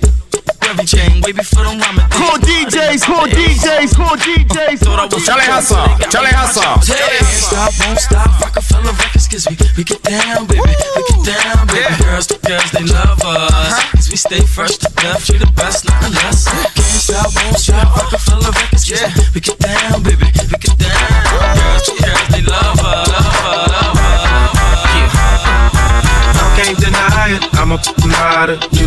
Every 0.70 0.86
chain, 0.86 1.20
way 1.22 1.32
before 1.32 1.64
them 1.64 1.80
ramen. 1.80 2.06
Cool 2.14 2.38
DJs, 2.38 3.02
cool 3.02 3.26
DJs, 3.26 3.90
cool 3.96 4.14
DJs. 4.14 4.78
Thought 4.78 5.00
I 5.02 5.04
was 5.10 5.26
Charlie 5.26 5.50
Hustle, 5.50 5.82
Charlie 6.12 6.30
Hustle. 6.30 6.62
Can't 6.86 7.26
stop, 7.26 7.72
won't 7.82 7.98
stop. 7.98 8.30
Roc-A-Fella 8.40 8.92
records, 8.92 9.26
cause 9.26 9.46
we, 9.50 9.56
we 9.76 9.82
get 9.82 10.02
down, 10.02 10.46
baby. 10.46 10.62
We 10.62 11.02
get 11.10 11.34
down, 11.34 11.66
baby. 11.66 11.90
Girls, 11.98 12.26
the 12.30 12.38
girls, 12.46 12.70
they 12.70 12.86
love 12.86 13.18
us. 13.24 13.82
Cause 13.90 14.10
we 14.10 14.16
stay 14.16 14.40
fresh 14.46 14.78
to 14.78 14.88
death. 14.94 15.26
We 15.26 15.38
the 15.38 15.50
best, 15.58 15.88
nothing 15.88 16.14
less. 16.22 16.46
Can't 16.46 17.02
stop, 17.02 17.34
won't 17.34 17.58
stop. 17.58 17.90
Roc-A-Fella 17.96 18.50
records, 18.54 18.84
cause 18.86 19.02
we, 19.02 19.22
we 19.34 19.40
get 19.40 19.58
down, 19.58 20.02
baby. 20.06 20.29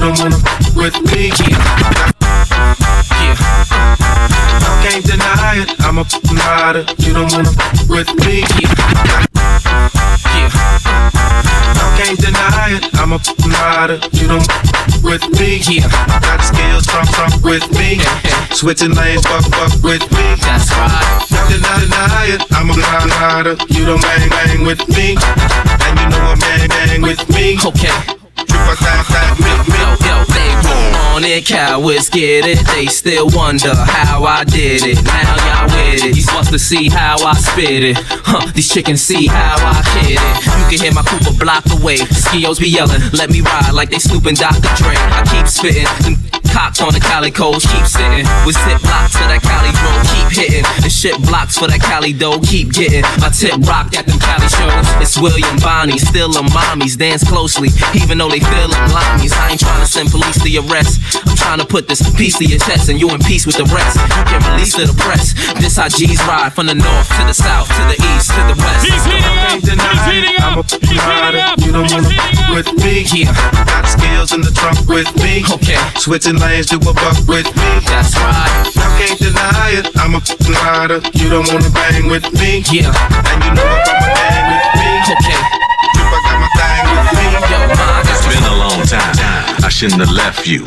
Don't 0.04 0.20
wanna 0.20 0.36
with 0.76 1.00
me. 1.16 1.32
Yeah. 1.40 1.56
I 4.60 4.84
can't 4.84 5.06
deny 5.06 5.64
it. 5.64 5.72
I'm 5.80 5.98
a 5.98 6.04
rider. 6.04 6.84
You 7.00 7.14
don't 7.14 7.32
wanna 7.32 7.56
with 7.88 8.12
me. 8.20 8.44
Yeah. 8.60 8.76
I 11.80 11.88
can't 11.96 12.20
deny 12.20 12.76
it. 12.76 12.84
I'm 13.00 13.14
a 13.14 13.20
rider. 13.48 14.00
You 14.12 14.28
don't 14.28 14.48
with 15.08 15.24
me. 15.40 15.64
Yeah. 15.72 15.88
Got 16.20 16.44
skills, 16.44 16.86
trump, 16.86 17.10
trump 17.12 17.42
with 17.42 17.64
me. 17.72 18.02
Switching 18.52 18.92
lanes, 18.92 19.26
fuck, 19.26 19.46
fuck 19.56 19.72
with 19.84 20.04
me. 20.12 20.36
That's 20.44 20.70
right. 20.76 21.48
Deny, 21.48 21.80
deny 21.80 22.28
it. 22.28 22.44
I'm 22.52 22.70
a 22.70 22.74
rider. 22.76 23.56
You 23.70 23.86
don't 23.86 24.02
bang, 24.02 24.30
bang 24.30 24.66
with 24.66 24.86
me. 24.90 25.16
And 25.16 25.96
you 25.98 26.10
know 26.12 26.28
I'm 26.28 26.40
bang, 26.40 26.68
bang 26.68 27.02
with 27.02 27.24
me. 27.30 27.58
Okay. 27.64 28.23
On 31.14 31.24
it, 31.24 31.46
cowards 31.46 32.10
get 32.10 32.46
it. 32.46 32.66
They 32.68 32.88
still 32.88 33.30
wonder 33.34 33.74
how 33.76 34.24
I 34.24 34.44
did 34.44 34.82
it. 34.84 35.04
Now 35.04 35.36
y'all 35.46 35.66
with 35.66 36.04
it. 36.04 36.16
These 36.16 36.28
must 36.34 36.52
to 36.52 36.60
see 36.60 36.90
how 36.90 37.18
I 37.24 37.34
spit 37.36 37.84
it. 37.84 37.98
Huh, 38.00 38.52
these 38.54 38.68
chickens 38.68 39.02
see 39.02 39.28
how 39.28 39.56
I 39.60 39.84
hit 40.00 40.20
it. 40.20 40.46
You 40.58 40.66
can 40.70 40.80
hear 40.86 40.94
my 40.94 41.04
Cooper 41.04 41.38
block 41.38 41.66
away. 41.72 41.98
Skios 41.98 42.60
be 42.60 42.68
yelling, 42.70 43.02
let 43.14 43.30
me 43.30 43.42
ride 43.42 43.72
like 43.74 43.90
they 43.90 44.00
snooping 44.00 44.36
Dr. 44.36 44.70
Dre. 44.76 44.96
I 44.96 45.24
keep 45.30 45.48
spitting. 45.48 46.43
Them 46.54 46.62
Cops 46.62 46.82
on 46.82 46.94
the 46.94 47.00
calicos, 47.00 47.66
keep 47.66 47.86
sitting. 47.86 48.26
With 48.46 48.58
zip 48.62 48.82
blocks 48.86 49.18
for 49.18 49.26
that 49.26 49.42
Cali 49.42 49.74
bro, 49.74 49.90
keep 50.14 50.30
hitting. 50.30 50.66
The 50.86 50.90
shit 50.90 51.18
blocks 51.26 51.58
for 51.58 51.66
that 51.66 51.82
Cali 51.82 52.14
dough, 52.14 52.40
keep 52.46 52.74
getting. 52.74 53.02
My 53.18 53.30
tip 53.30 53.58
rock 53.66 53.90
at 53.98 54.06
them 54.06 54.20
Cali 54.22 54.46
shows. 54.50 54.86
It's 55.02 55.18
William 55.18 55.58
Bonney, 55.58 55.98
still 55.98 56.30
them 56.30 56.46
mommies. 56.54 56.98
Dance 56.98 57.26
closely, 57.26 57.70
even 57.98 58.18
though 58.18 58.30
they 58.30 58.40
feel 58.40 58.70
them 58.70 58.86
limeys. 58.94 59.34
I 59.34 59.52
ain't 59.52 59.62
trying 59.62 59.82
to 59.82 59.90
send 59.90 60.10
police 60.14 60.38
to 60.44 60.50
your 60.50 60.66
arrest. 60.70 61.02
I'm 61.26 61.36
trying 61.36 61.60
to 61.60 61.66
put 61.66 61.88
this 61.88 62.02
piece 62.14 62.38
to 62.38 62.46
your 62.46 62.60
chest 62.60 62.90
and 62.90 63.00
you 63.00 63.10
in 63.10 63.20
peace 63.26 63.46
with 63.46 63.58
the 63.58 63.66
rest. 63.74 63.98
You 63.98 64.38
can 64.38 64.42
release 64.54 64.78
to 64.78 64.86
the 64.86 64.98
press. 64.98 65.34
This 65.58 65.78
how 65.78 65.90
G's 65.90 66.22
ride 66.30 66.54
from 66.54 66.68
the 66.68 66.78
north 66.78 67.10
to 67.18 67.24
the 67.26 67.34
south 67.34 67.68
to 67.70 67.84
the 67.90 67.98
east 68.14 68.30
to 68.30 68.42
the 68.46 68.58
west. 68.62 68.86
He's 68.86 69.06
heating 69.06 69.26
up. 69.26 69.50
He's 69.58 70.06
heating 70.06 70.38
up. 70.38 70.54
I'm 70.54 70.62
a 70.62 71.02
rider. 71.02 71.66
You 71.66 71.72
don't 71.74 71.90
wanna 71.90 72.43
with 72.54 72.70
me. 72.78 73.06
Yeah. 73.10 73.34
Got 73.66 73.86
skills 73.90 74.32
in 74.34 74.42
the 74.42 74.54
trunk 74.54 74.78
with 74.88 75.10
me. 75.18 75.42
Okay. 75.50 75.78
Switching 75.98 76.38
lanes, 76.38 76.72
you 76.72 76.78
a 76.78 76.94
buck 76.94 77.18
with 77.26 77.50
me. 77.58 77.70
That's 77.90 78.14
right. 78.18 78.70
I 78.78 78.88
can't 79.02 79.20
deny 79.20 79.70
it. 79.82 79.90
I'm 79.98 80.14
a 80.16 80.22
rider. 80.62 81.02
You 81.18 81.30
don't 81.30 81.50
wanna 81.50 81.70
bang 81.74 82.10
with 82.10 82.30
me. 82.38 82.62
Yeah. 82.70 82.94
And 82.94 83.40
you 83.44 83.52
know 83.58 83.66
I'm 83.66 84.02
a 84.06 84.10
bang 84.14 84.46
with 84.54 84.70
me. 84.78 84.90
Okay. 85.18 85.42
If 85.98 86.10
I 86.14 86.20
got 86.26 86.38
my 86.38 86.50
thing 86.54 86.86
with 86.94 87.10
me. 87.18 87.26
Yo, 87.50 87.60
ma, 87.74 88.02
It's 88.06 88.26
been 88.30 88.46
a 88.46 88.56
long 88.62 88.82
time. 88.86 89.18
I 89.66 89.70
shouldn't 89.70 90.02
have 90.02 90.14
left 90.14 90.46
you 90.46 90.64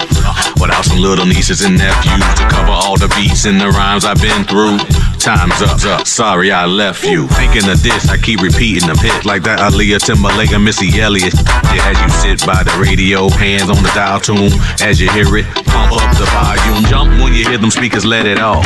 without 0.60 0.84
some 0.84 0.98
little 0.98 1.26
nieces 1.26 1.62
and 1.62 1.78
nephews 1.78 2.26
to 2.40 2.44
cover 2.48 2.72
all 2.72 2.96
the 2.96 3.08
beats 3.14 3.44
and 3.44 3.60
the 3.60 3.68
rhymes 3.68 4.04
I've 4.04 4.20
been 4.20 4.44
through. 4.44 4.78
Time's 5.26 5.60
up, 5.60 5.82
up. 5.86 6.06
Sorry 6.06 6.52
I 6.52 6.66
left 6.66 7.02
you. 7.02 7.26
Thinking 7.26 7.68
of 7.68 7.82
this, 7.82 8.08
I 8.08 8.16
keep 8.16 8.42
repeating 8.42 8.86
the 8.86 8.94
hits 8.94 9.26
like 9.26 9.42
that 9.42 9.58
Aaliyah 9.58 9.98
Timberlake 9.98 10.52
and 10.52 10.62
Missy 10.62 11.00
Elliott. 11.00 11.34
Yeah, 11.74 11.90
as 11.90 11.98
you 11.98 12.08
sit 12.22 12.46
by 12.46 12.62
the 12.62 12.70
radio, 12.78 13.28
hands 13.30 13.68
on 13.68 13.82
the 13.82 13.90
dial 13.90 14.20
tune. 14.20 14.54
As 14.86 15.00
you 15.00 15.10
hear 15.10 15.26
it, 15.36 15.44
pump 15.66 15.98
up 15.98 16.06
the 16.14 16.30
volume. 16.30 16.78
Jump 16.86 17.10
when 17.18 17.34
you 17.34 17.42
hear 17.42 17.58
them 17.58 17.72
speakers, 17.72 18.04
let 18.04 18.24
it 18.24 18.38
off. 18.38 18.64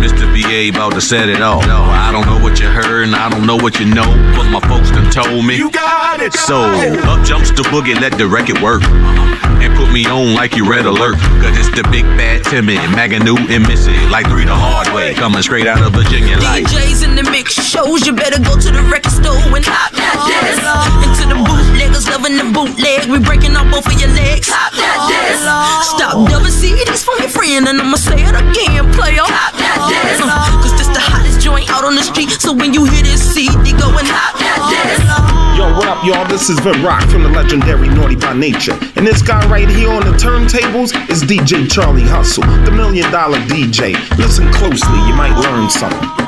Mr. 0.00 0.24
BA 0.32 0.72
about 0.72 0.94
to 0.94 1.02
set 1.02 1.28
it 1.28 1.42
off. 1.42 1.64
I 1.64 2.10
don't 2.12 2.24
know 2.24 2.42
what 2.42 2.60
you 2.60 2.66
heard 2.66 3.04
and 3.04 3.14
I 3.14 3.28
don't 3.28 3.46
know 3.46 3.56
what 3.56 3.78
you 3.78 3.84
know, 3.84 4.08
but 4.32 4.48
my 4.48 4.60
folks 4.64 4.90
done 4.90 5.10
told 5.12 5.44
me. 5.44 5.56
You 5.56 5.70
got 5.70 6.22
it. 6.22 6.32
So 6.32 6.64
up 7.04 7.26
jumps 7.26 7.50
the 7.50 7.62
boogie, 7.68 8.00
let 8.00 8.16
the 8.16 8.26
record 8.26 8.60
work. 8.62 8.82
And 8.84 9.74
put 9.76 9.92
me 9.92 10.04
on 10.06 10.34
like 10.34 10.56
you 10.56 10.68
red 10.68 10.84
alert. 10.84 11.16
Cause 11.44 11.56
it's 11.56 11.72
the 11.76 11.86
big 11.90 12.04
bad 12.16 12.44
Timmy, 12.44 12.76
Magoo 12.76 13.36
and 13.48 13.66
Missy. 13.68 13.96
Like 14.08 14.26
three 14.28 14.44
the 14.44 14.54
hard 14.54 14.88
way. 14.94 15.14
Coming 15.14 15.42
straight 15.42 15.66
out 15.66 15.73
of 15.82 15.92
Virginia 15.94 16.36
like. 16.38 16.66
DJs 16.66 17.02
in 17.08 17.16
the 17.16 17.24
mix 17.30 17.54
shows, 17.54 18.06
you 18.06 18.12
better 18.12 18.38
go 18.38 18.54
to 18.54 18.70
the 18.70 18.82
record 18.86 19.10
store 19.10 19.34
and 19.56 19.64
hop 19.64 19.90
that 19.96 20.16
disc. 20.28 20.60
And 20.60 21.12
to 21.18 21.24
the 21.26 21.38
bootleggers 21.40 22.06
loving 22.06 22.36
the 22.36 22.46
bootleg, 22.52 23.08
we 23.10 23.18
breaking 23.18 23.56
off 23.56 23.70
both 23.70 23.86
of 23.86 23.96
your 23.98 24.12
legs. 24.12 24.50
Hop 24.52 24.70
that 24.76 24.98
disc. 25.08 25.42
Stop 25.96 26.28
double 26.30 26.52
CDs 26.52 27.02
from 27.02 27.18
your 27.18 27.32
friend, 27.32 27.66
and 27.66 27.80
I'ma 27.80 27.96
say 27.96 28.20
it 28.20 28.36
again, 28.36 28.86
player. 28.94 29.24
Hop 29.24 29.54
that 29.56 29.78
uh, 29.80 29.90
disc. 29.90 30.22
Cause 30.62 30.74
this 30.78 30.90
the 30.92 31.02
hottest 31.02 31.40
joint 31.40 31.70
out 31.70 31.84
on 31.84 31.94
the 31.94 32.04
street, 32.04 32.30
so 32.30 32.52
when 32.52 32.74
you 32.74 32.84
hear 32.84 33.02
this 33.02 33.22
CD, 33.22 33.72
go 33.74 33.90
and 33.96 34.06
hop 34.06 34.38
that 34.38 34.60
disc. 34.70 35.43
Yo, 35.54 35.72
what 35.76 35.86
up, 35.86 36.04
y'all? 36.04 36.26
This 36.26 36.50
is 36.50 36.58
Vin 36.58 36.82
Rock 36.82 37.08
from 37.08 37.22
the 37.22 37.28
legendary 37.28 37.86
Naughty 37.88 38.16
by 38.16 38.34
Nature. 38.34 38.76
And 38.96 39.06
this 39.06 39.22
guy 39.22 39.48
right 39.48 39.68
here 39.68 39.88
on 39.88 40.04
the 40.04 40.10
turntables 40.18 40.90
is 41.08 41.22
DJ 41.22 41.70
Charlie 41.70 42.02
Hustle, 42.02 42.42
the 42.64 42.72
million 42.72 43.08
dollar 43.12 43.38
DJ. 43.38 43.92
Listen 44.18 44.52
closely, 44.52 44.98
you 45.06 45.14
might 45.14 45.38
learn 45.38 45.70
something. 45.70 46.23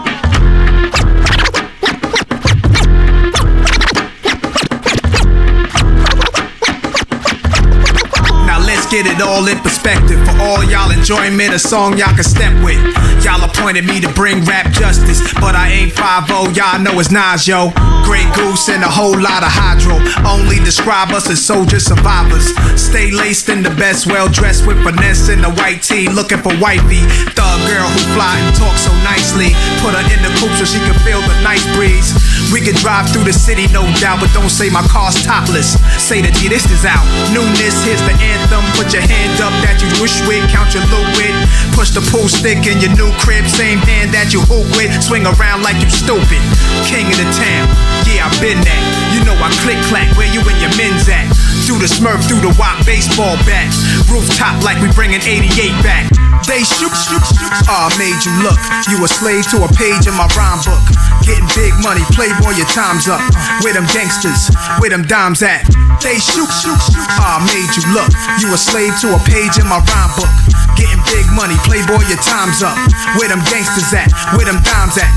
Get 8.90 9.06
it 9.06 9.20
all 9.20 9.48
in 9.48 9.58
perspective. 9.58 10.22
For 10.22 10.38
all 10.38 10.62
y'all 10.62 10.92
enjoyment, 10.92 11.52
a 11.52 11.58
song 11.58 11.98
y'all 11.98 12.14
can 12.14 12.22
step 12.22 12.54
with. 12.62 12.78
Y'all 13.24 13.42
appointed 13.42 13.84
me 13.84 14.00
to 14.00 14.08
bring 14.14 14.44
rap 14.44 14.70
justice, 14.70 15.18
but 15.42 15.56
I 15.56 15.68
ain't 15.70 15.92
5 15.92 16.30
y'all 16.54 16.78
know 16.78 16.94
it's 17.00 17.10
Nas, 17.10 17.48
yo. 17.48 17.74
Grey 18.06 18.22
Goose 18.38 18.68
and 18.70 18.84
a 18.84 18.88
whole 18.88 19.18
lot 19.18 19.42
of 19.42 19.50
hydro. 19.50 19.98
Only 20.22 20.62
describe 20.62 21.10
us 21.10 21.28
as 21.28 21.42
soldier 21.42 21.80
survivors. 21.80 22.54
Stay 22.78 23.10
laced 23.10 23.48
in 23.48 23.66
the 23.66 23.74
best, 23.74 24.06
well 24.06 24.28
dressed 24.28 24.66
with 24.66 24.78
finesse 24.86 25.28
in 25.30 25.42
the 25.42 25.50
white 25.58 25.82
tee, 25.82 26.06
looking 26.06 26.38
for 26.38 26.54
wifey. 26.62 27.02
Thug 27.34 27.58
girl 27.66 27.90
who 27.90 28.02
fly 28.14 28.38
and 28.38 28.54
talk 28.54 28.78
so 28.78 28.94
nicely. 29.02 29.50
Put 29.82 29.98
her 29.98 30.06
in 30.14 30.22
the 30.22 30.30
coupe 30.38 30.54
so 30.54 30.62
she 30.62 30.78
can 30.78 30.94
feel 31.02 31.18
the 31.26 31.34
nice 31.42 31.66
breeze. 31.74 32.14
We 32.54 32.62
could 32.62 32.78
drive 32.78 33.10
through 33.10 33.26
the 33.26 33.34
city, 33.34 33.66
no 33.74 33.82
doubt, 33.98 34.22
but 34.22 34.30
don't 34.30 34.52
say 34.52 34.70
my 34.70 34.86
car's 34.86 35.18
topless. 35.26 35.74
Say 35.98 36.22
the 36.22 36.30
G, 36.30 36.46
this 36.46 36.70
is 36.70 36.86
out. 36.86 37.02
Newness, 37.34 37.82
here's 37.82 38.04
the 38.06 38.14
anthem. 38.22 38.62
Put 38.76 38.92
your 38.92 39.02
hand 39.02 39.40
up 39.42 39.52
that 39.64 39.82
you 39.82 39.88
wish 39.98 40.22
with, 40.28 40.44
count 40.52 40.70
your 40.72 40.84
loot 40.92 41.08
with. 41.18 41.34
Push 41.74 41.92
the 41.92 42.04
pool 42.12 42.28
stick 42.30 42.64
in 42.64 42.78
your 42.80 42.92
new 42.94 43.10
crib, 43.20 43.44
same 43.48 43.80
hand 43.82 44.14
that 44.14 44.32
you 44.32 44.40
hoop 44.46 44.68
with. 44.76 44.92
Swing 45.02 45.26
around 45.26 45.66
like 45.66 45.76
you 45.82 45.90
stupid. 45.90 46.40
King 46.86 47.08
of 47.10 47.18
the 47.18 47.28
town, 47.34 47.66
yeah, 48.08 48.15
I've 48.20 48.34
been 48.40 48.60
that. 48.62 48.82
You 49.12 49.24
know 49.24 49.36
I 49.38 49.48
click 49.62 49.80
clack, 49.88 50.08
where 50.16 50.28
you 50.28 50.40
and 50.44 50.58
your 50.60 50.72
men's 50.76 51.08
at? 51.08 51.26
Through 51.64 51.82
the 51.82 51.90
smurf, 51.90 52.22
through 52.24 52.44
the 52.44 52.54
wop 52.56 52.78
baseball 52.86 53.36
bat. 53.48 53.68
Rooftop 54.06 54.62
like 54.62 54.78
we 54.80 54.92
bringing 54.92 55.20
88 55.20 55.50
back. 55.82 56.06
They 56.46 56.62
shoot, 56.62 56.94
shoot, 56.94 57.24
shoot. 57.26 57.52
Ah, 57.66 57.90
made 57.98 58.16
you 58.22 58.32
look. 58.44 58.60
You 58.86 59.02
a 59.02 59.08
slave 59.08 59.48
to 59.50 59.66
a 59.66 59.70
page 59.74 60.06
in 60.06 60.14
my 60.14 60.30
rhyme 60.38 60.62
book. 60.62 60.78
Getting 61.26 61.48
big 61.58 61.74
money, 61.82 62.04
playboy, 62.14 62.54
your 62.54 62.70
time's 62.70 63.10
up. 63.10 63.18
Where 63.66 63.74
them 63.74 63.88
gangsters, 63.90 64.52
where 64.78 64.92
them 64.92 65.02
dimes 65.08 65.42
at? 65.42 65.66
They 65.98 66.22
shoot, 66.22 66.48
shoot, 66.54 66.78
shoot. 66.86 67.08
Ah, 67.18 67.42
made 67.42 67.72
you 67.74 67.84
look. 67.90 68.10
You 68.38 68.52
a 68.54 68.58
slave 68.60 68.94
to 69.02 69.16
a 69.16 69.20
page 69.26 69.58
in 69.58 69.66
my 69.66 69.82
rhyme 69.82 70.12
book. 70.14 70.30
Getting 70.78 71.02
big 71.10 71.26
money, 71.34 71.56
playboy, 71.66 72.06
your 72.06 72.20
time's 72.22 72.62
up. 72.62 72.76
Where 73.18 73.26
them 73.26 73.42
gangsters 73.50 73.90
at? 73.90 74.12
Where 74.38 74.46
them 74.46 74.62
dimes 74.62 75.00
at? 75.00 75.10